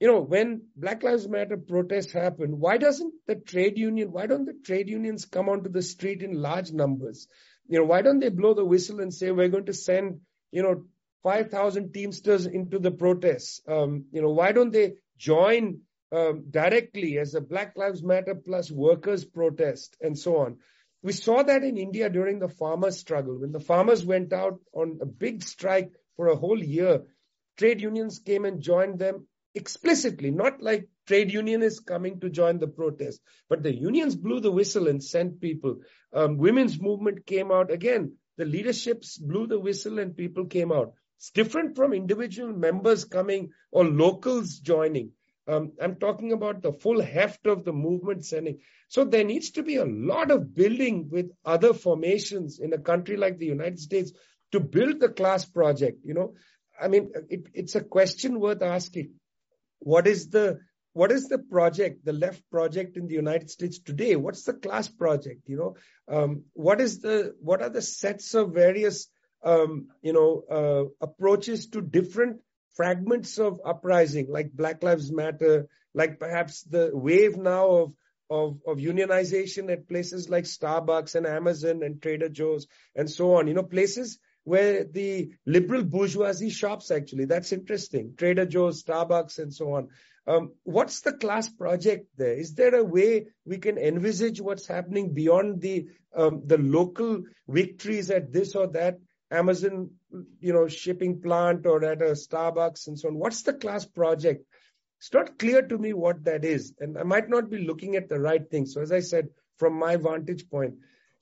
[0.00, 4.46] you know, when Black Lives Matter protests happen, why doesn't the trade union, why don't
[4.46, 7.28] the trade unions come onto the street in large numbers?
[7.68, 10.20] You know, why don't they blow the whistle and say, we're going to send,
[10.50, 10.84] you know,
[11.24, 13.60] 5,000 Teamsters into the protests?
[13.66, 15.80] Um, you know, why don't they join
[16.12, 20.58] um, directly as a Black Lives Matter plus workers protest and so on?
[21.02, 23.38] We saw that in India during the farmers' struggle.
[23.40, 27.02] When the farmers went out on a big strike for a whole year,
[27.56, 32.68] trade unions came and joined them explicitly, not like trade unionists coming to join the
[32.68, 35.80] protest, but the unions blew the whistle and sent people.
[36.12, 38.16] Um, women's movement came out again.
[38.36, 40.94] The leaderships blew the whistle and people came out.
[41.18, 45.12] It's different from individual members coming or locals joining.
[45.46, 48.60] Um, I'm talking about the full heft of the movement sending.
[48.88, 53.16] So there needs to be a lot of building with other formations in a country
[53.16, 54.12] like the United States
[54.52, 56.34] to build the class project, you know,
[56.80, 59.14] I mean, it, it's a question worth asking.
[59.78, 60.60] What is the
[60.92, 64.14] what is the project, the left project in the United States today?
[64.14, 65.48] What's the class project?
[65.48, 65.76] You know,
[66.08, 69.08] um, what is the what are the sets of various
[69.44, 72.40] um, you know uh, approaches to different
[72.74, 77.92] fragments of uprising, like Black Lives Matter, like perhaps the wave now of
[78.30, 82.66] of, of unionization at places like Starbucks and Amazon and Trader Joe's
[82.96, 83.46] and so on.
[83.46, 87.26] You know, places where the liberal bourgeoisie shops actually.
[87.26, 88.14] That's interesting.
[88.16, 89.88] Trader Joe's, Starbucks, and so on.
[90.26, 92.34] Um, what's the class project there?
[92.34, 98.10] Is there a way we can envisage what's happening beyond the um, the local victories
[98.10, 98.98] at this or that
[99.34, 99.90] Amazon,
[100.40, 103.18] you know, shipping plant or at a Starbucks and so on?
[103.18, 104.46] What's the class project?
[104.98, 108.08] It's not clear to me what that is, and I might not be looking at
[108.08, 108.66] the right thing.
[108.66, 109.28] So, as I said,
[109.58, 110.74] from my vantage point,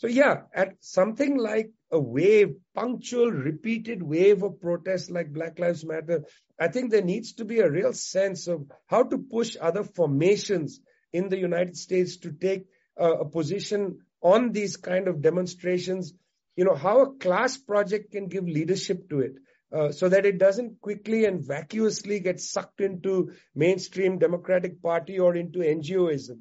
[0.03, 5.85] so yeah, at something like a wave, punctual, repeated wave of protests like Black Lives
[5.85, 6.25] Matter,
[6.59, 10.81] I think there needs to be a real sense of how to push other formations
[11.13, 12.67] in the United States to take
[13.01, 16.15] uh, a position on these kind of demonstrations.
[16.57, 19.35] You know, how a class project can give leadership to it.
[19.75, 25.35] Uh, so that it doesn't quickly and vacuously get sucked into mainstream Democratic Party or
[25.35, 26.41] into NGOism.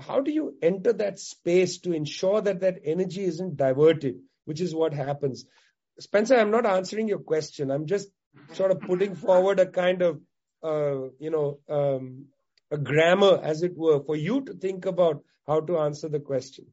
[0.00, 4.74] How do you enter that space to ensure that that energy isn't diverted, which is
[4.74, 5.44] what happens?
[5.98, 7.70] Spencer, I'm not answering your question.
[7.70, 8.08] I'm just
[8.54, 10.20] sort of putting forward a kind of,
[10.62, 12.26] uh, you know, um,
[12.70, 16.66] a grammar, as it were, for you to think about how to answer the question.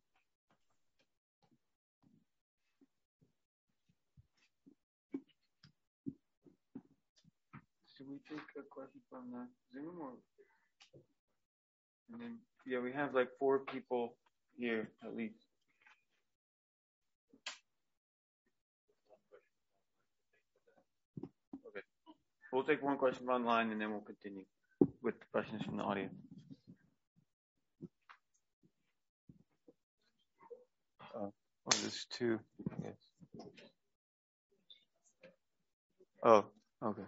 [7.98, 8.40] Should we take
[9.10, 10.12] from the Zoom or?
[12.12, 14.16] And then yeah, we have like four people
[14.58, 15.46] here at least.
[21.68, 21.86] Okay.
[22.52, 24.46] We'll take one question from online and then we'll continue
[25.02, 26.16] with questions from the audience.
[31.16, 31.32] Uh, oh,
[31.82, 32.40] there's two,
[32.84, 33.46] guess.
[36.24, 36.46] Oh,
[36.84, 37.04] okay.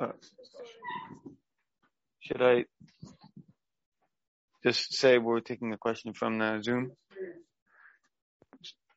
[0.00, 0.08] Uh,
[2.20, 2.64] should I
[4.64, 6.92] just say we're taking a question from the Zoom?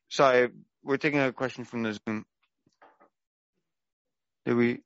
[0.10, 0.50] Sorry,
[0.84, 2.26] we're taking a question from the Zoom.
[4.46, 4.80] Did we?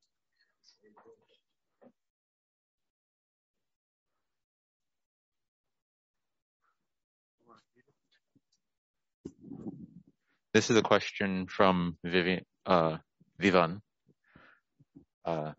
[10.52, 12.98] This is a question from Vivian, uh,
[13.38, 13.80] Vivan.
[15.24, 15.52] Uh,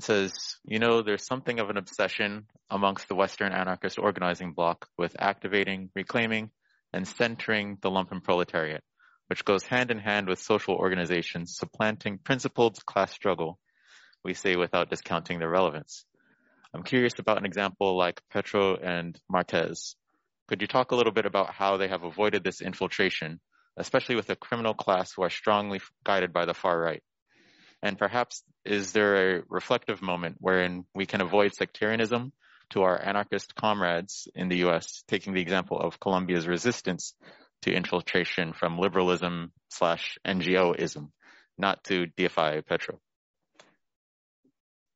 [0.00, 4.88] it says, you know, there's something of an obsession amongst the Western anarchist organizing bloc
[4.96, 6.50] with activating, reclaiming,
[6.90, 8.82] and centering the lumpen proletariat,
[9.26, 13.58] which goes hand in hand with social organizations supplanting principled class struggle,
[14.24, 16.06] we say without discounting their relevance.
[16.72, 19.96] I'm curious about an example like Petro and Marquez.
[20.48, 23.38] Could you talk a little bit about how they have avoided this infiltration,
[23.76, 27.02] especially with a criminal class who are strongly guided by the far right?
[27.82, 32.32] And perhaps is there a reflective moment wherein we can avoid sectarianism
[32.70, 37.14] to our anarchist comrades in the US, taking the example of Colombia's resistance
[37.62, 41.10] to infiltration from liberalism slash NGOism,
[41.58, 43.00] not to deify Petro?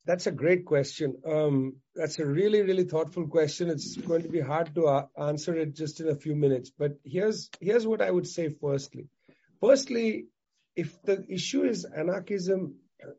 [0.06, 1.16] That's a great question.
[1.26, 3.70] Um, that's a really, really thoughtful question.
[3.70, 6.70] It's going to be hard to uh, answer it just in a few minutes.
[6.70, 8.50] But here's here's what I would say.
[8.50, 9.08] Firstly,
[9.62, 10.26] firstly,
[10.76, 12.76] if the issue is anarchism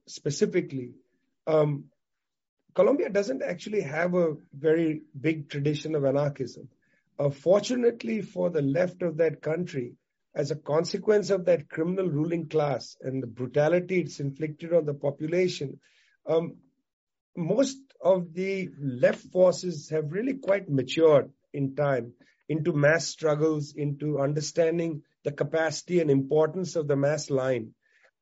[0.07, 0.93] specifically,
[1.47, 1.85] um,
[2.73, 6.67] Colombia doesn't actually have a very big tradition of anarchism.
[7.17, 9.93] Uh, fortunately for the left of that country,
[10.35, 14.93] as a consequence of that criminal ruling class and the brutality it's inflicted on the
[14.93, 15.79] population,
[16.27, 16.57] um,
[17.37, 22.13] most of the left forces have really quite matured in time
[22.49, 27.73] into mass struggles, into understanding the capacity and importance of the mass line.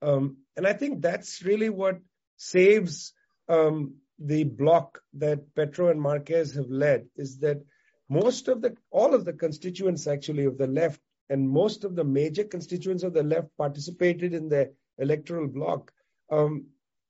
[0.02, 2.00] Um, and I think that's really what
[2.38, 3.14] saves
[3.48, 7.62] um, the bloc that Petro and Marquez have led is that
[8.10, 11.00] most of the, all of the constituents actually of the left
[11.30, 15.92] and most of the major constituents of the left participated in the electoral bloc
[16.32, 16.68] um,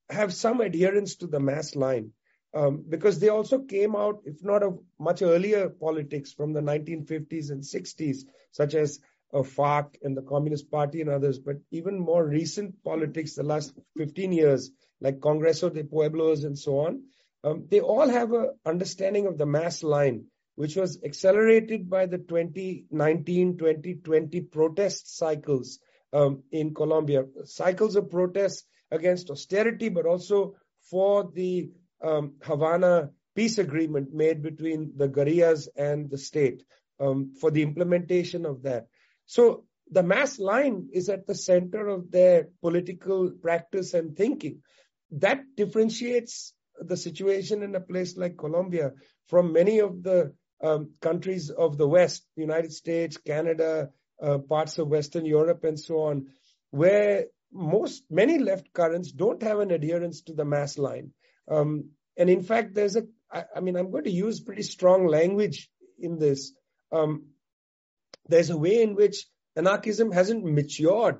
[0.09, 2.11] have some adherence to the mass line.
[2.55, 7.49] Um, because they also came out, if not of much earlier politics from the 1950s
[7.49, 8.17] and 60s,
[8.51, 8.99] such as
[9.33, 13.73] of FARC and the Communist Party and others, but even more recent politics, the last
[13.97, 14.71] 15 years,
[15.01, 17.03] like Congreso de Pueblos and so on,
[17.43, 20.25] um, they all have an understanding of the mass line,
[20.55, 25.79] which was accelerated by the 2019-2020 protest cycles
[26.13, 27.25] um, in Colombia.
[27.43, 30.55] Cycles of protests against austerity, but also
[30.89, 31.71] for the
[32.01, 36.63] um, Havana peace agreement made between the guerrillas and the state
[36.99, 38.87] um, for the implementation of that.
[39.25, 44.61] So the mass line is at the center of their political practice and thinking.
[45.11, 48.91] That differentiates the situation in a place like Colombia
[49.27, 53.89] from many of the um, countries of the West, United States, Canada,
[54.21, 56.27] uh, parts of Western Europe, and so on,
[56.71, 61.11] where most many left currents don't have an adherence to the mass line.
[61.49, 65.07] Um, and in fact, there's a, I, I, mean, I'm going to use pretty strong
[65.07, 65.69] language
[65.99, 66.53] in this.
[66.91, 67.32] Um,
[68.27, 71.17] there's a way in which anarchism hasn't matured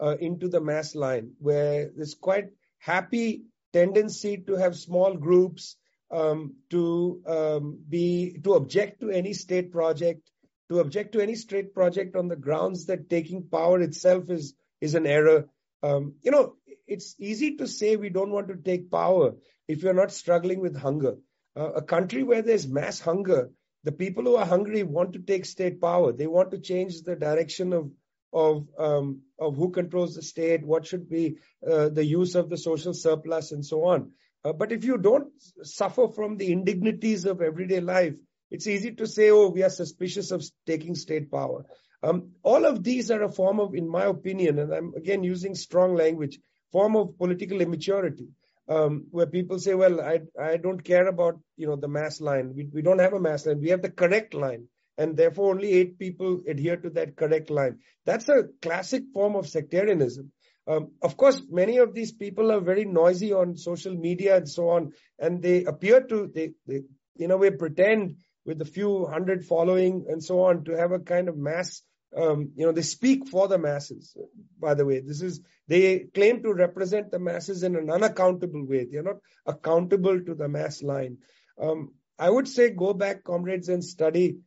[0.00, 2.48] uh, into the mass line, where there's quite
[2.78, 5.76] happy tendency to have small groups,
[6.10, 10.30] um, to um, be to object to any state project,
[10.70, 14.94] to object to any state project on the grounds that taking power itself is is
[14.94, 15.48] an error.
[15.82, 19.34] Um, you know, it's easy to say we don't want to take power
[19.66, 21.16] if you're not struggling with hunger.
[21.56, 23.50] Uh, a country where there's mass hunger,
[23.84, 26.12] the people who are hungry want to take state power.
[26.12, 27.90] They want to change the direction of
[28.32, 31.36] of um, of who controls the state, what should be
[31.70, 34.10] uh, the use of the social surplus, and so on.
[34.44, 35.28] Uh, but if you don't
[35.62, 38.14] suffer from the indignities of everyday life,
[38.50, 41.64] it's easy to say, "Oh, we are suspicious of taking state power."
[42.02, 45.54] Um, all of these are a form of, in my opinion, and I'm again using
[45.54, 46.40] strong language,
[46.72, 48.28] form of political immaturity
[48.68, 52.54] um, where people say, well, I, I don't care about, you know, the mass line.
[52.54, 53.60] We, we don't have a mass line.
[53.60, 54.68] We have the correct line.
[54.96, 57.80] And therefore only eight people adhere to that correct line.
[58.06, 60.30] That's a classic form of sectarianism.
[60.66, 64.70] Um, of course, many of these people are very noisy on social media and so
[64.70, 66.82] on, and they appear to, they, they
[67.16, 70.98] in a way pretend with a few hundred following and so on to have a
[70.98, 71.82] kind of mass
[72.16, 74.16] um, you know, they speak for the masses.
[74.58, 78.84] By the way, this is they claim to represent the masses in an unaccountable way.
[78.84, 81.18] They are not accountable to the mass line.
[81.60, 84.38] Um, I would say go back, comrades, and study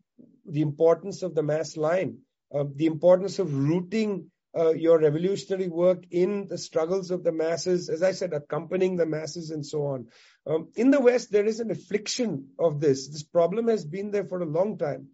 [0.45, 2.19] the importance of the mass line,
[2.53, 7.89] uh, the importance of rooting uh, your revolutionary work in the struggles of the masses,
[7.89, 10.07] as I said, accompanying the masses and so on.
[10.47, 13.09] Um, in the West, there is an affliction of this.
[13.09, 15.09] This problem has been there for a long time.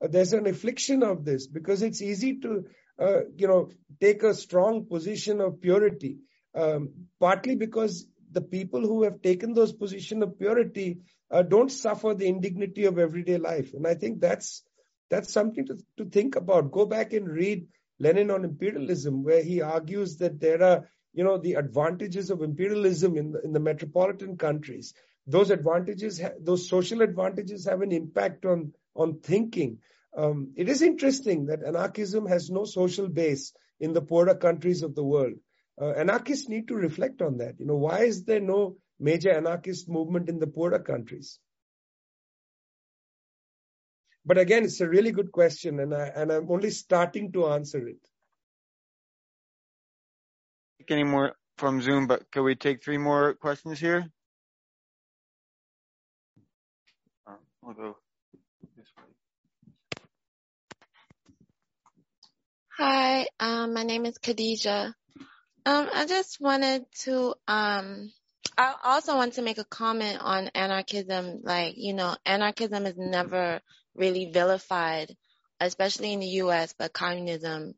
[0.00, 2.64] There's an affliction of this because it's easy to,
[3.00, 3.70] uh, you know,
[4.00, 6.18] take a strong position of purity,
[6.54, 10.98] um, partly because the people who have taken those position of purity
[11.30, 13.74] uh, don't suffer the indignity of everyday life.
[13.74, 14.62] And I think that's,
[15.10, 16.70] that's something to, to think about.
[16.70, 17.66] Go back and read
[17.98, 23.16] Lenin on imperialism, where he argues that there are, you know, the advantages of imperialism
[23.16, 24.94] in the, in the metropolitan countries.
[25.26, 29.78] Those advantages, those social advantages have an impact on on thinking.
[30.16, 34.94] Um, it is interesting that anarchism has no social base in the poorer countries of
[34.94, 35.34] the world.
[35.80, 37.54] Uh, anarchists need to reflect on that.
[37.60, 41.38] You know, why is there no major anarchist movement in the poorer countries?
[44.26, 47.86] But again, it's a really good question, and I and I'm only starting to answer
[47.86, 48.00] it.
[50.90, 52.06] Any more from Zoom?
[52.06, 54.10] But can we take three more questions here?
[57.26, 57.96] Uh, I'll go.
[62.80, 64.94] Hi, um, my name is Khadija.
[65.66, 68.12] Um, I just wanted to, um,
[68.56, 71.40] I also want to make a comment on anarchism.
[71.42, 73.60] Like, you know, anarchism is never
[73.96, 75.16] really vilified,
[75.58, 77.74] especially in the U.S., but communism,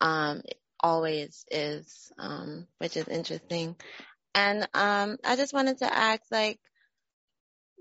[0.00, 0.42] um,
[0.78, 3.74] always is, um, which is interesting.
[4.32, 6.60] And, um, I just wanted to ask, like,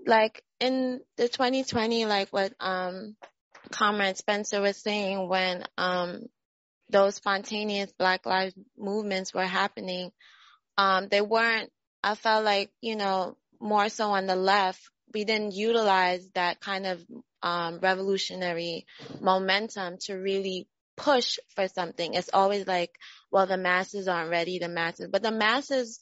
[0.07, 3.16] like in the 2020, like what, um,
[3.72, 6.26] Comrade Spencer was saying when, um,
[6.90, 10.12] those spontaneous Black Lives movements were happening,
[10.78, 11.72] um, they weren't,
[12.04, 14.82] I felt like, you know, more so on the left,
[15.14, 17.02] we didn't utilize that kind of
[17.42, 18.86] um, revolutionary
[19.22, 20.68] momentum to really
[20.98, 22.14] push for something.
[22.14, 22.92] It's always like,
[23.32, 26.02] well, the masses aren't ready, the masses, but the masses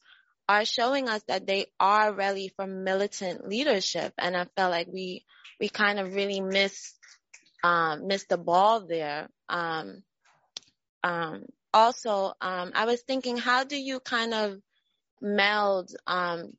[0.50, 4.14] are showing us that they are ready for militant leadership.
[4.18, 5.26] And I felt like we,
[5.60, 6.98] we kind of really missed,
[7.64, 9.30] um, missed the ball there.
[9.48, 10.04] Um,
[11.04, 14.60] um, also, um, I was thinking, how do you kind of
[15.22, 16.54] meld um,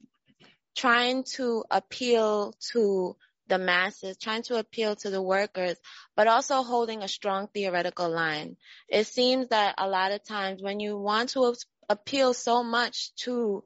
[0.74, 3.16] trying to appeal to
[3.46, 5.76] the masses, trying to appeal to the workers,
[6.16, 8.56] but also holding a strong theoretical line.
[8.88, 11.54] It seems that a lot of times when you want to
[11.88, 13.62] appeal so much to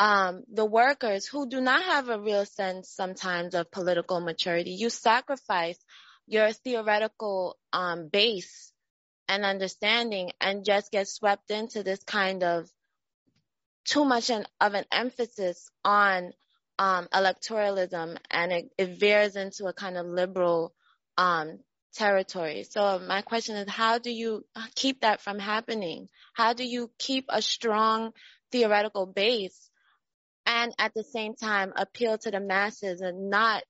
[0.00, 4.90] um, the workers who do not have a real sense sometimes of political maturity, you
[4.90, 5.78] sacrifice
[6.26, 8.72] your theoretical um, base
[9.28, 12.70] and understanding and just get swept into this kind of
[13.84, 16.32] too much an, of an emphasis on
[16.78, 20.74] um, electoralism and it, it, veers into a kind of liberal
[21.16, 21.58] um,
[21.94, 22.64] territory.
[22.68, 26.08] So my question is, how do you keep that from happening?
[26.34, 28.12] How do you keep a strong
[28.52, 29.70] theoretical base
[30.44, 33.62] and at the same time appeal to the masses and not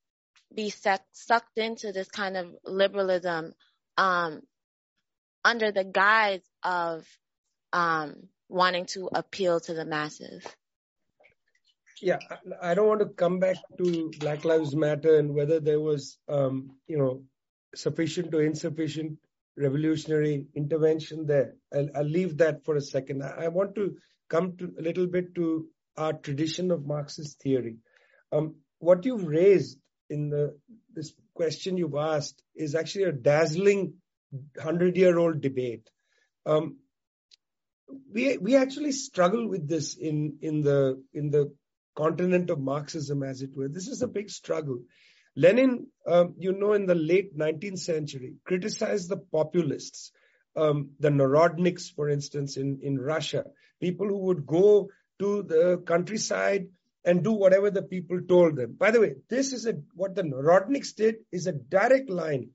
[0.54, 3.52] be sucked into this kind of liberalism
[3.96, 4.40] um,
[5.46, 7.06] under the guise of
[7.72, 8.14] um,
[8.48, 10.44] wanting to appeal to the masses.
[12.02, 12.18] Yeah,
[12.60, 16.72] I don't want to come back to Black Lives Matter and whether there was, um,
[16.88, 17.22] you know,
[17.74, 19.18] sufficient or insufficient
[19.56, 21.54] revolutionary intervention there.
[21.72, 23.22] I'll, I'll leave that for a second.
[23.22, 23.96] I, want to
[24.28, 27.76] come to a little bit to our tradition of Marxist theory.
[28.32, 29.78] Um, what you've raised
[30.10, 30.58] in the
[30.92, 33.94] this question you've asked is actually a dazzling
[34.60, 35.88] hundred year old debate.
[36.44, 36.78] Um,
[38.12, 41.54] we we actually struggle with this in in the in the
[41.96, 43.68] continent of Marxism, as it were.
[43.68, 44.78] This is a big struggle.
[45.34, 50.12] Lenin, um, you know, in the late 19th century, criticized the populists,
[50.56, 53.44] um, the Narodniks, for instance, in, in Russia,
[53.80, 56.68] people who would go to the countryside
[57.04, 58.76] and do whatever the people told them.
[58.78, 62.50] By the way, this is a, what the Narodniks did is a direct line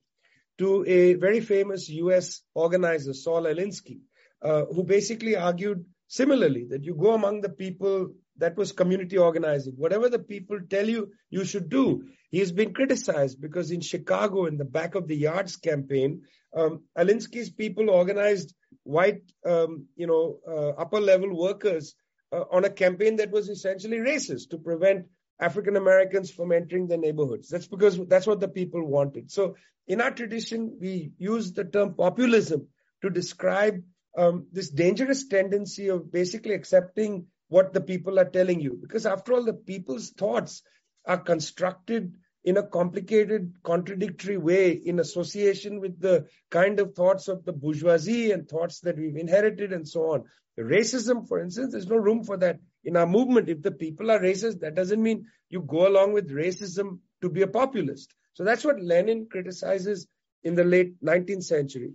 [0.61, 4.01] to a very famous US organizer, Saul Alinsky,
[4.43, 9.73] uh, who basically argued similarly that you go among the people that was community organizing.
[9.75, 12.03] Whatever the people tell you you should do.
[12.29, 16.21] He has been criticized because in Chicago, in the back of the yards campaign,
[16.55, 18.53] um, Alinsky's people organized
[18.83, 21.95] white, um, you know, uh, upper level workers
[22.31, 25.07] uh, on a campaign that was essentially racist to prevent
[25.41, 27.49] African Americans from entering the neighborhoods.
[27.49, 29.31] That's because that's what the people wanted.
[29.31, 29.55] So
[29.87, 32.67] in our tradition, we use the term populism
[33.01, 33.81] to describe
[34.15, 38.77] um, this dangerous tendency of basically accepting what the people are telling you.
[38.79, 40.61] Because after all, the people's thoughts
[41.05, 42.13] are constructed
[42.43, 48.31] in a complicated, contradictory way in association with the kind of thoughts of the bourgeoisie
[48.31, 50.23] and thoughts that we've inherited and so on.
[50.59, 53.49] Racism, for instance, there's no room for that in our movement.
[53.49, 57.41] If the people are racist, that doesn't mean you go along with racism to be
[57.41, 58.13] a populist.
[58.33, 60.07] So that's what Lenin criticizes
[60.43, 61.91] in the late 19th century.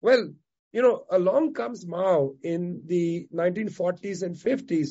[0.00, 0.32] Well,
[0.72, 4.90] you know, along comes Mao in the 1940s and 50s,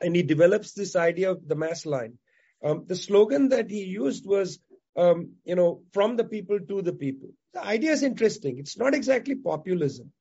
[0.00, 2.18] and he develops this idea of the mass line.
[2.62, 4.60] Um, the slogan that he used was,
[4.96, 7.30] um, you know, from the people to the people.
[7.54, 8.58] The idea is interesting.
[8.58, 10.12] It's not exactly populism.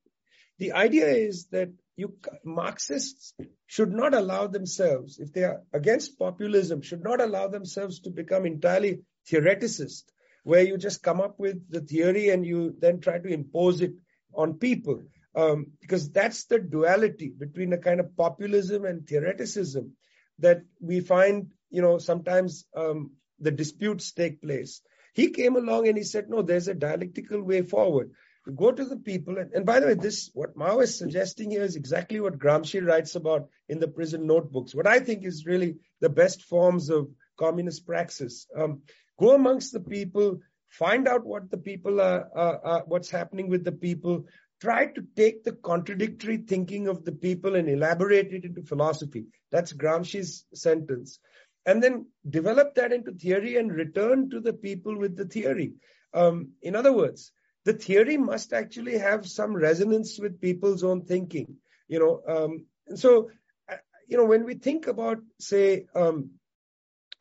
[0.57, 3.33] The idea is that you Marxists
[3.65, 8.45] should not allow themselves, if they are against populism, should not allow themselves to become
[8.45, 10.03] entirely theoreticist,
[10.43, 13.93] where you just come up with the theory and you then try to impose it
[14.33, 15.01] on people.
[15.35, 19.93] Um, because that's the duality between a kind of populism and theoreticism
[20.39, 24.81] that we find, you know, sometimes um, the disputes take place.
[25.13, 28.11] He came along and he said, no, there's a dialectical way forward.
[28.55, 31.63] Go to the people, and, and by the way, this what Mao is suggesting here
[31.63, 34.73] is exactly what Gramsci writes about in the prison notebooks.
[34.73, 38.47] What I think is really the best forms of communist praxis.
[38.55, 38.83] Um,
[39.19, 40.39] go amongst the people,
[40.69, 44.25] find out what the people are, what's happening with the people,
[44.61, 49.25] try to take the contradictory thinking of the people and elaborate it into philosophy.
[49.51, 51.19] That's Gramsci's sentence.
[51.65, 55.73] And then develop that into theory and return to the people with the theory.
[56.13, 57.31] Um, in other words,
[57.67, 61.57] the theory must actually have some resonance with people's own thinking.
[61.89, 63.29] You know, um, and so,
[63.71, 63.75] uh,
[64.07, 66.31] you know, when we think about, say, um,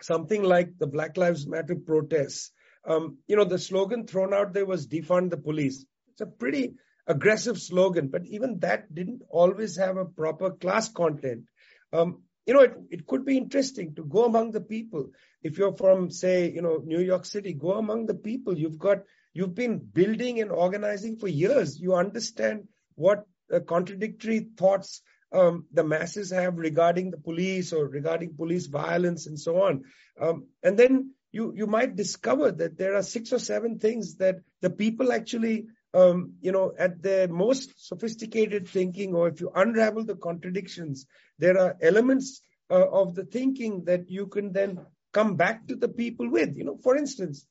[0.00, 2.52] something like the Black Lives Matter protests,
[2.84, 5.84] um, you know, the slogan thrown out there was defund the police.
[6.12, 6.74] It's a pretty
[7.08, 11.46] aggressive slogan, but even that didn't always have a proper class content.
[11.92, 15.10] Um, you know, it, it could be interesting to go among the people.
[15.42, 18.56] If you're from, say, you know, New York City, go among the people.
[18.56, 18.98] You've got,
[19.36, 21.78] you've been building and organizing for years.
[21.78, 28.34] You understand what uh, contradictory thoughts um, the masses have regarding the police or regarding
[28.34, 29.84] police violence and so on.
[30.20, 34.36] Um, and then you, you might discover that there are six or seven things that
[34.62, 40.04] the people actually um, you know, at their most sophisticated thinking, or if you unravel
[40.04, 41.06] the contradictions,
[41.38, 44.80] there are elements uh, of the thinking that you can then
[45.12, 46.54] come back to the people with.
[46.54, 47.46] You know, for instance,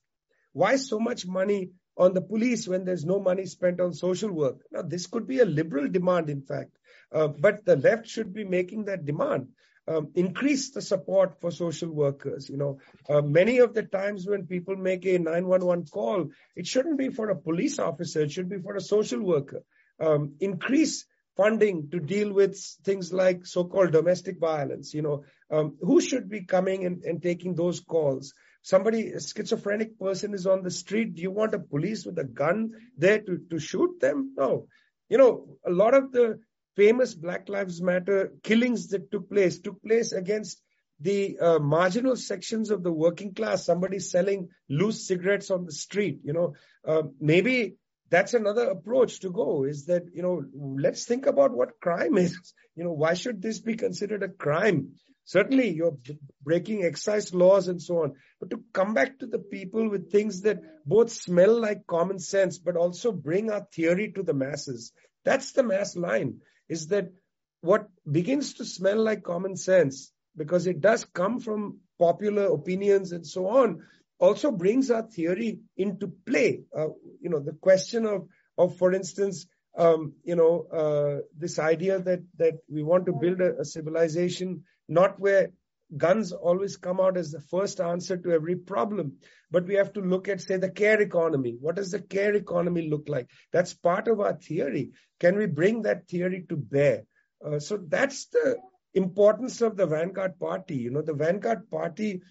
[0.56, 4.62] why so much money on the police when there's no money spent on social work?
[4.72, 6.78] Now, this could be a liberal demand, in fact,
[7.12, 9.48] uh, but the left should be making that demand.
[9.88, 12.48] Um, increase the support for social workers.
[12.48, 12.78] You know,
[13.08, 17.28] uh, many of the times when people make a 911 call, it shouldn't be for
[17.28, 18.22] a police officer.
[18.22, 19.62] It should be for a social worker.
[20.00, 21.04] Um, increase
[21.36, 24.94] funding to deal with things like so-called domestic violence.
[24.94, 28.32] You know, um, who should be coming and, and taking those calls?
[28.66, 31.14] Somebody, a schizophrenic person is on the street.
[31.14, 34.34] Do you want a police with a gun there to, to shoot them?
[34.36, 34.66] No.
[35.08, 36.40] You know, a lot of the
[36.74, 40.60] famous Black Lives Matter killings that took place took place against
[40.98, 43.64] the uh, marginal sections of the working class.
[43.64, 46.18] Somebody selling loose cigarettes on the street.
[46.24, 46.54] You know,
[46.84, 47.76] uh, maybe
[48.10, 52.36] that's another approach to go is that, you know, let's think about what crime is.
[52.78, 54.96] You know, why should this be considered a crime?
[55.26, 55.98] Certainly you're
[56.42, 60.42] breaking excise laws and so on, but to come back to the people with things
[60.42, 64.92] that both smell like common sense, but also bring our theory to the masses.
[65.24, 67.12] That's the mass line is that
[67.60, 73.26] what begins to smell like common sense because it does come from popular opinions and
[73.26, 73.82] so on
[74.20, 76.62] also brings our theory into play.
[76.76, 76.88] Uh,
[77.20, 79.46] you know, the question of, of for instance,
[79.76, 84.64] um, you know, uh, this idea that that we want to build a, a, civilization
[84.88, 85.50] not where
[85.96, 89.12] guns always come out as the first answer to every problem,
[89.50, 91.56] but we have to look at, say, the care economy.
[91.60, 93.30] What does the care economy look like?
[93.52, 94.92] That's part of our theory.
[95.20, 97.04] Can we bring that theory to bear?
[97.44, 98.56] Uh, so that's the
[98.94, 100.76] importance of the Vanguard Party.
[100.76, 102.22] You know, the Vanguard Party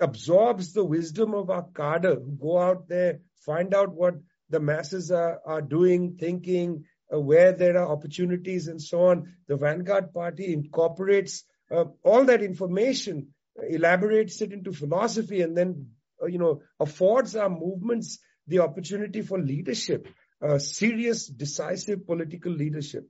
[0.00, 4.14] absorbs the wisdom of our cadre who go out there, find out what
[4.50, 9.34] the masses are, are doing, thinking, uh, where there are opportunities and so on.
[9.46, 13.28] The Vanguard Party incorporates uh, all that information,
[13.68, 15.90] elaborates it into philosophy, and then,
[16.22, 20.08] uh, you know, affords our movements the opportunity for leadership,
[20.42, 23.06] uh, serious, decisive political leadership.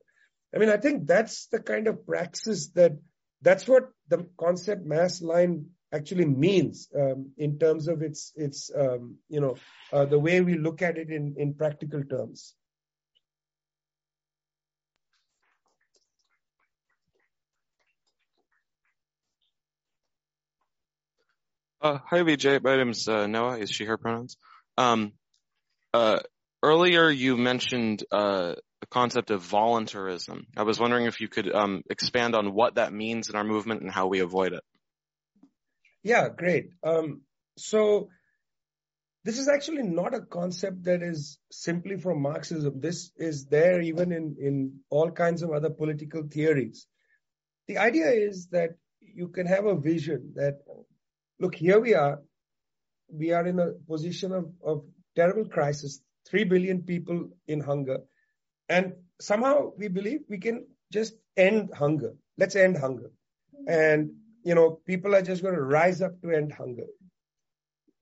[0.55, 2.93] I mean, I think that's the kind of praxis that
[3.43, 9.17] that's what the concept mass line actually means um, in terms of its its um,
[9.29, 9.57] you know
[9.93, 12.55] uh, the way we look at it in in practical terms.
[21.81, 23.59] Uh, hi Vijay, my name's uh, Noah.
[23.59, 24.37] Is she her pronouns?
[24.77, 25.13] Um,
[25.95, 26.19] uh,
[26.61, 30.49] earlier you mentioned uh, the concept of voluntarism.
[30.57, 33.83] I was wondering if you could um, expand on what that means in our movement
[33.83, 34.65] and how we avoid it.
[36.03, 36.71] Yeah, great.
[36.83, 37.21] Um,
[37.57, 38.09] so
[39.25, 42.81] this is actually not a concept that is simply from Marxism.
[42.81, 46.89] This is there even in, in all kinds of other political theories.
[47.69, 48.71] The idea is that
[49.01, 50.59] you can have a vision that,
[51.41, 52.21] look, here we are.
[53.11, 54.85] We are in a position of, of
[55.17, 57.99] terrible crisis, 3 billion people in hunger.
[58.69, 62.15] And somehow we believe we can just end hunger.
[62.37, 63.11] Let's end hunger.
[63.67, 64.11] And
[64.45, 66.87] you know, people are just going to rise up to end hunger.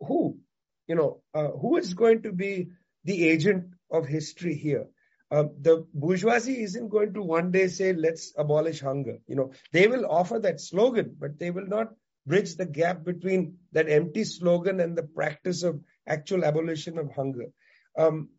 [0.01, 0.39] Who?
[0.87, 2.68] You know, uh, who is going to be
[3.05, 4.87] the agent of history here?
[5.30, 9.18] Uh, the bourgeoisie isn't going to one day say, let's abolish hunger.
[9.26, 11.89] You know, they will offer that slogan, but they will not
[12.27, 17.47] bridge the gap between that empty slogan and the practice of actual abolition of hunger.
[17.97, 18.31] Um,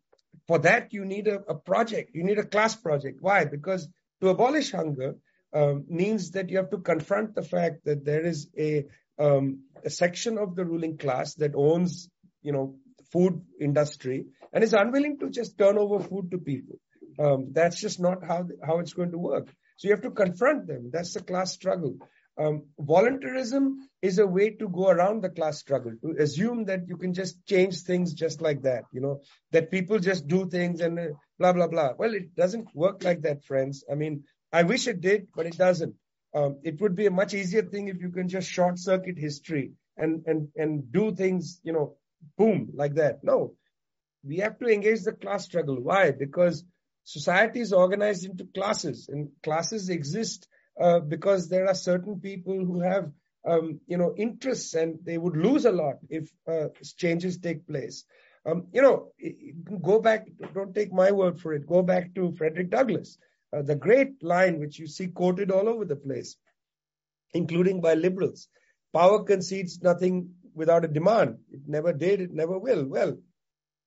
[0.46, 2.10] for that, you need a, a, project.
[2.14, 3.18] You need a class project.
[3.20, 3.44] Why?
[3.44, 3.88] Because
[4.20, 5.16] to abolish hunger,
[5.52, 8.84] um, means that you have to confront the fact that there is a,
[9.18, 12.10] um, a section of the ruling class that owns,
[12.42, 12.76] you know,
[13.12, 16.76] food industry and is unwilling to just turn over food to people.
[17.18, 19.48] Um, that's just not how how it's going to work.
[19.76, 20.90] So you have to confront them.
[20.92, 21.96] That's the class struggle.
[22.38, 26.96] Um, voluntarism is a way to go around the class struggle, to assume that you
[26.96, 30.98] can just change things just like that, you know, that people just do things and
[31.00, 31.06] uh,
[31.38, 31.94] blah, blah, blah.
[31.98, 33.84] Well, it doesn't work like that, friends.
[33.90, 34.22] I mean,
[34.52, 35.94] I wish it did, but it doesn't.
[36.32, 39.72] Um, it would be a much easier thing if you can just short circuit history
[39.96, 41.96] and, and, and do things, you know,
[42.36, 43.24] boom, like that.
[43.24, 43.54] No,
[44.24, 45.80] we have to engage the class struggle.
[45.80, 46.12] Why?
[46.12, 46.64] Because
[47.02, 50.46] society is organized into classes and classes exist
[50.80, 53.10] uh, because there are certain people who have,
[53.46, 58.04] um, you know, interests and they would lose a lot if uh, changes take place.
[58.46, 59.12] Um, you know,
[59.82, 61.66] go back, don't take my word for it.
[61.66, 63.18] Go back to Frederick Douglass
[63.52, 66.36] uh, the great line which you see quoted all over the place,
[67.32, 68.48] including by liberals.
[68.92, 71.38] Power concedes nothing without a demand.
[71.52, 72.84] It never did, it never will.
[72.86, 73.18] Well,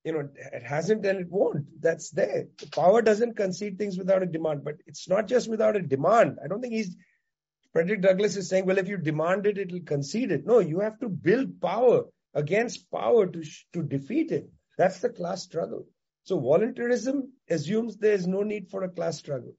[0.03, 1.65] you know, it hasn't and it won't.
[1.81, 2.45] That's there.
[2.57, 6.39] The power doesn't concede things without a demand, but it's not just without a demand.
[6.43, 6.95] I don't think he's
[7.73, 10.45] Frederick Douglass is saying, well, if you demand it, it'll concede it.
[10.45, 13.43] No, you have to build power against power to,
[13.73, 14.49] to defeat it.
[14.77, 15.85] That's the class struggle.
[16.23, 19.55] So voluntarism assumes there is no need for a class struggle.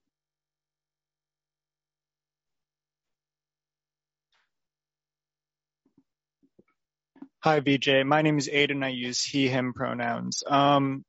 [7.45, 8.07] Hi, Vijay.
[8.07, 8.85] My name is Aiden.
[8.85, 10.45] I use he, him pronouns.
[10.47, 11.05] Um,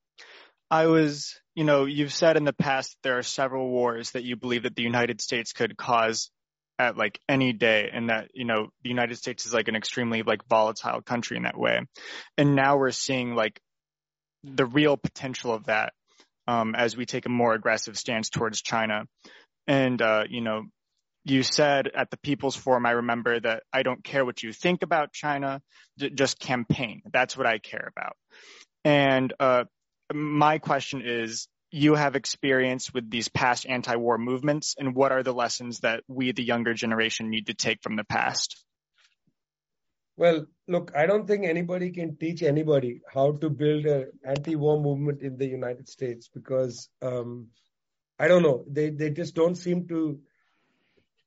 [0.71, 4.35] I was, you know, you've said in the past there are several wars that you
[4.35, 6.31] believe that the United States could cause
[6.79, 10.23] at like any day and that, you know, the United States is like an extremely
[10.23, 11.81] like volatile country in that way.
[12.35, 13.59] And now we're seeing like
[14.43, 15.93] the real potential of that
[16.47, 19.05] um, as we take a more aggressive stance towards China.
[19.67, 20.63] And, uh, you know,
[21.25, 24.83] you said at the People's Forum, I remember that I don't care what you think
[24.83, 25.61] about China,
[25.97, 27.01] just campaign.
[27.11, 28.15] That's what I care about.
[28.83, 29.65] And uh,
[30.13, 35.33] my question is, you have experience with these past anti-war movements, and what are the
[35.33, 38.63] lessons that we, the younger generation, need to take from the past?
[40.15, 45.23] Well, look, I don't think anybody can teach anybody how to build an anti-war movement
[45.23, 47.47] in the United States because um,
[48.19, 48.65] I don't know.
[48.69, 50.19] They they just don't seem to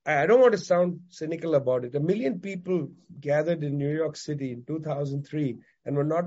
[0.06, 1.96] I don't want to sound cynical about it.
[1.96, 2.88] A million people
[3.20, 6.26] gathered in New York City in 2003 and were not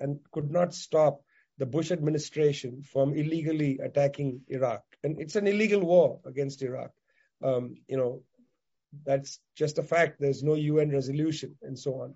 [0.00, 1.20] and could not stop
[1.58, 4.82] the Bush administration from illegally attacking Iraq.
[5.04, 6.90] And it's an illegal war against Iraq.
[7.44, 8.22] Um, you know,
[9.04, 10.16] that's just a fact.
[10.18, 12.14] There's no UN resolution and so on.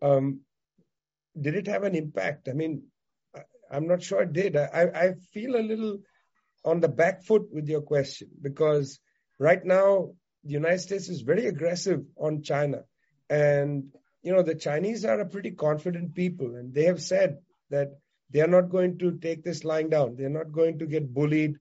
[0.00, 0.40] Um,
[1.38, 2.48] did it have an impact?
[2.48, 2.84] I mean,
[3.36, 4.56] I, am not sure it did.
[4.56, 5.98] I, I feel a little
[6.64, 8.98] on the back foot with your question because
[9.38, 10.12] right now
[10.44, 12.84] the United States is very aggressive on China.
[13.30, 17.38] And, you know, the Chinese are a pretty confident people, and they have said
[17.70, 17.98] that
[18.30, 20.16] they are not going to take this lying down.
[20.16, 21.58] They're not going to get bullied.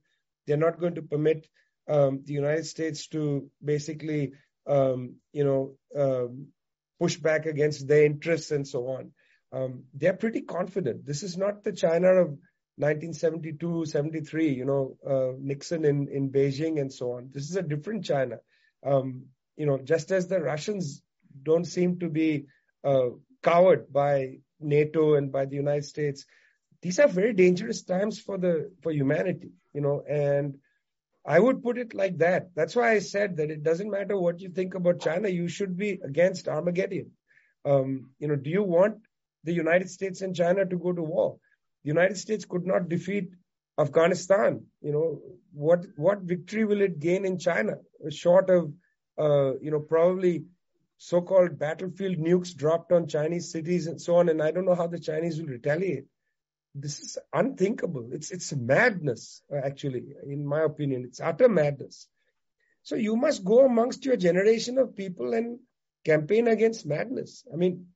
[0.48, 1.48] They're not going to permit
[1.88, 4.34] um, the United States to basically,
[4.68, 6.48] um, you know, um,
[7.00, 9.12] push back against their interests and so on.
[9.52, 11.06] Um, they're pretty confident.
[11.06, 12.28] This is not the China of
[12.78, 17.30] 1972, 73, you know, uh, Nixon in, in Beijing and so on.
[17.34, 18.38] This is a different China
[18.84, 19.26] um,
[19.58, 21.02] you know, just as the Russians
[21.44, 22.46] don't seem to be
[22.84, 23.10] uh,
[23.44, 26.26] cowered by NATO and by the United States,
[26.82, 30.56] these are very dangerous times for the for humanity, you know, and
[31.26, 32.50] I would put it like that.
[32.56, 35.78] That's why I said that it doesn't matter what you think about China, you should
[35.78, 37.12] be against Armageddon.
[37.64, 38.98] Um, you know, do you want
[39.44, 41.38] the United States and China to go to war?
[41.84, 43.30] The United States could not defeat
[43.80, 45.22] Afghanistan, you know,
[45.54, 47.76] what what victory will it gain in China,
[48.10, 48.74] short of,
[49.18, 50.46] uh, you know, probably
[50.98, 54.30] so-called battlefield nukes dropped on Chinese cities and so on.
[54.30, 56.06] And I don't know how the Chinese will retaliate.
[56.76, 58.10] This is unthinkable.
[58.12, 61.04] It's it's madness, actually, in my opinion.
[61.06, 62.08] It's utter madness.
[62.84, 65.60] So you must go amongst your generation of people and
[66.06, 67.44] campaign against madness.
[67.52, 67.88] I mean,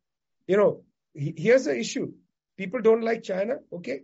[0.47, 2.13] you know, here's the issue.
[2.57, 3.55] People don't like China.
[3.71, 4.01] Okay,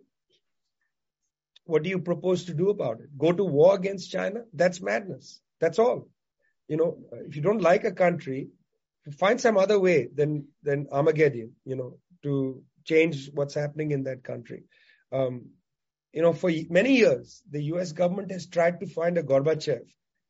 [1.66, 3.18] what do you propose to do about it?
[3.18, 4.42] Go to war against China?
[4.54, 5.42] That's madness.
[5.60, 6.08] That's all.
[6.68, 6.98] You know,
[7.28, 8.50] if you don't like a country,
[9.18, 11.54] find some other way than than Armageddon.
[11.66, 14.64] You know, to change what's happening in that country.
[15.12, 15.52] Um,
[16.14, 17.92] you know, for many years, the U.S.
[17.94, 19.82] government has tried to find a Gorbachev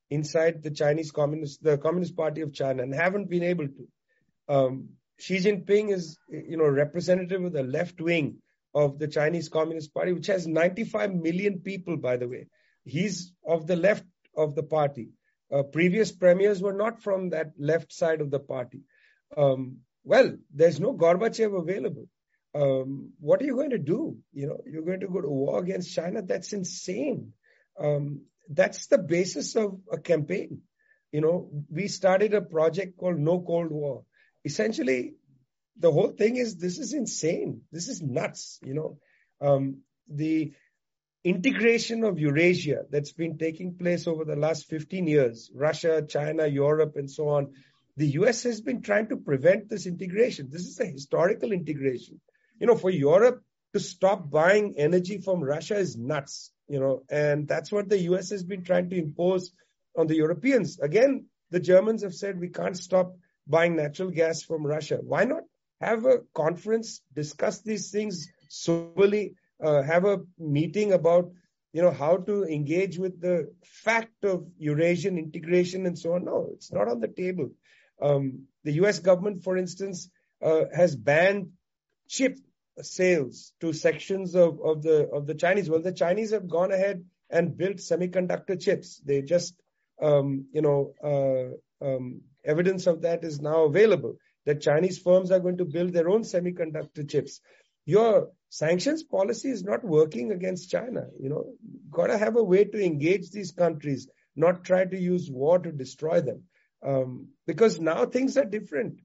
[0.10, 3.88] inside the Chinese Communist, the Communist Party of China, and haven't been able to.
[4.48, 8.38] Um, Xi Jinping is, you know, representative of the left wing
[8.74, 12.48] of the Chinese Communist Party, which has 95 million people, by the way.
[12.84, 14.06] He's of the left
[14.36, 15.10] of the party.
[15.52, 18.82] Uh, previous premiers were not from that left side of the party.
[19.36, 22.08] Um, well, there's no Gorbachev available.
[22.54, 24.18] Um, what are you going to do?
[24.34, 26.22] You know, you're going to go to war against China?
[26.22, 27.34] That's insane.
[27.80, 30.62] Um, that's the basis of a campaign.
[31.12, 34.04] You know, we started a project called No Cold War.
[34.44, 35.16] Essentially,
[35.78, 37.62] the whole thing is this is insane.
[37.72, 38.60] This is nuts.
[38.64, 38.98] You know,
[39.40, 40.54] um, the
[41.24, 46.96] integration of Eurasia that's been taking place over the last 15 years, Russia, China, Europe,
[46.96, 47.54] and so on.
[47.98, 50.50] The US has been trying to prevent this integration.
[50.50, 52.20] This is a historical integration.
[52.60, 53.44] You know, for Europe
[53.74, 58.30] to stop buying energy from Russia is nuts, you know, and that's what the US
[58.32, 59.52] has been trying to impose
[59.98, 60.80] on the Europeans.
[60.80, 63.16] Again, the Germans have said we can't stop
[63.48, 65.00] buying natural gas from Russia.
[65.02, 65.44] Why not
[65.82, 71.32] have a conference, discuss these things soberly, uh, have a meeting about
[71.74, 76.26] you know how to engage with the fact of Eurasian integration and so on.
[76.26, 77.52] No, it's not on the table.
[78.02, 79.00] Um, the U.S.
[79.00, 80.10] government, for instance,
[80.42, 81.52] uh, has banned
[82.10, 82.38] chip
[82.82, 85.70] sales to sections of, of the of the Chinese.
[85.70, 89.02] Well, the Chinese have gone ahead and built semiconductor chips.
[89.06, 89.56] They just
[90.02, 94.18] um, you know uh, um, evidence of that is now available.
[94.46, 97.42] That Chinese firms are going to build their own semiconductor chips.
[97.86, 101.08] Your sanctions policy is not working against China.
[101.20, 101.54] You know,
[101.90, 105.72] got to have a way to engage these countries, not try to use war to
[105.72, 106.44] destroy them.
[106.84, 109.02] Um, because now things are different.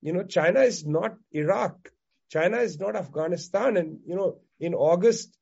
[0.00, 1.90] You know, China is not Iraq.
[2.30, 3.76] China is not Afghanistan.
[3.76, 5.36] And, you know, in August,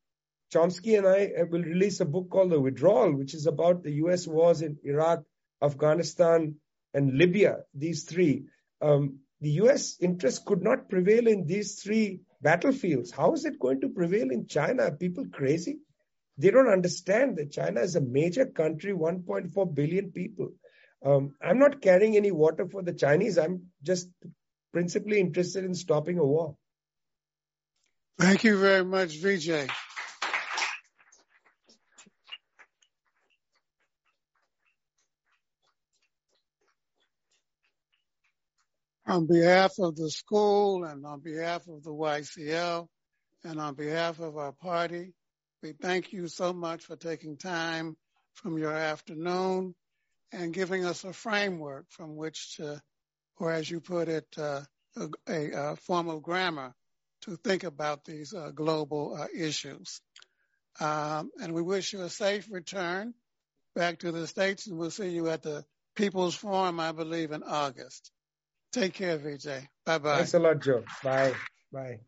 [0.53, 4.27] Chomsky and I will release a book called The Withdrawal, which is about the US
[4.27, 5.23] wars in Iraq,
[5.63, 6.57] Afghanistan,
[6.95, 8.45] and Libya, these three.
[8.81, 13.11] Um, the US interest could not prevail in these three battlefields.
[13.11, 14.85] How is it going to prevail in China?
[14.85, 15.79] Are people crazy?
[16.39, 20.53] They don't understand that China is a major country, 1.4 billion people.
[21.05, 23.39] Um, I'm not carrying any water for the Chinese.
[23.39, 24.09] I'm just
[24.73, 26.57] principally interested in stopping a war.
[28.19, 29.71] Thank you very much, Vijay.
[39.17, 42.87] On behalf of the school and on behalf of the YCL
[43.45, 45.15] and on behalf of our party,
[45.63, 47.97] we thank you so much for taking time
[48.35, 49.75] from your afternoon
[50.33, 52.79] and giving us a framework from which to,
[53.39, 54.61] or as you put it, uh,
[55.27, 56.75] a, a, form of grammar
[57.23, 60.03] to think about these uh, global uh, issues.
[60.79, 63.15] Um, and we wish you a safe return
[63.75, 65.65] back to the States, and we'll see you at the
[65.95, 68.13] People's Forum, I believe, in August.
[68.77, 69.67] Take care, Vijay.
[69.87, 70.17] Bye bye.
[70.19, 70.85] Thanks a lot, Joe.
[71.03, 71.33] Bye.
[71.73, 72.01] Bye.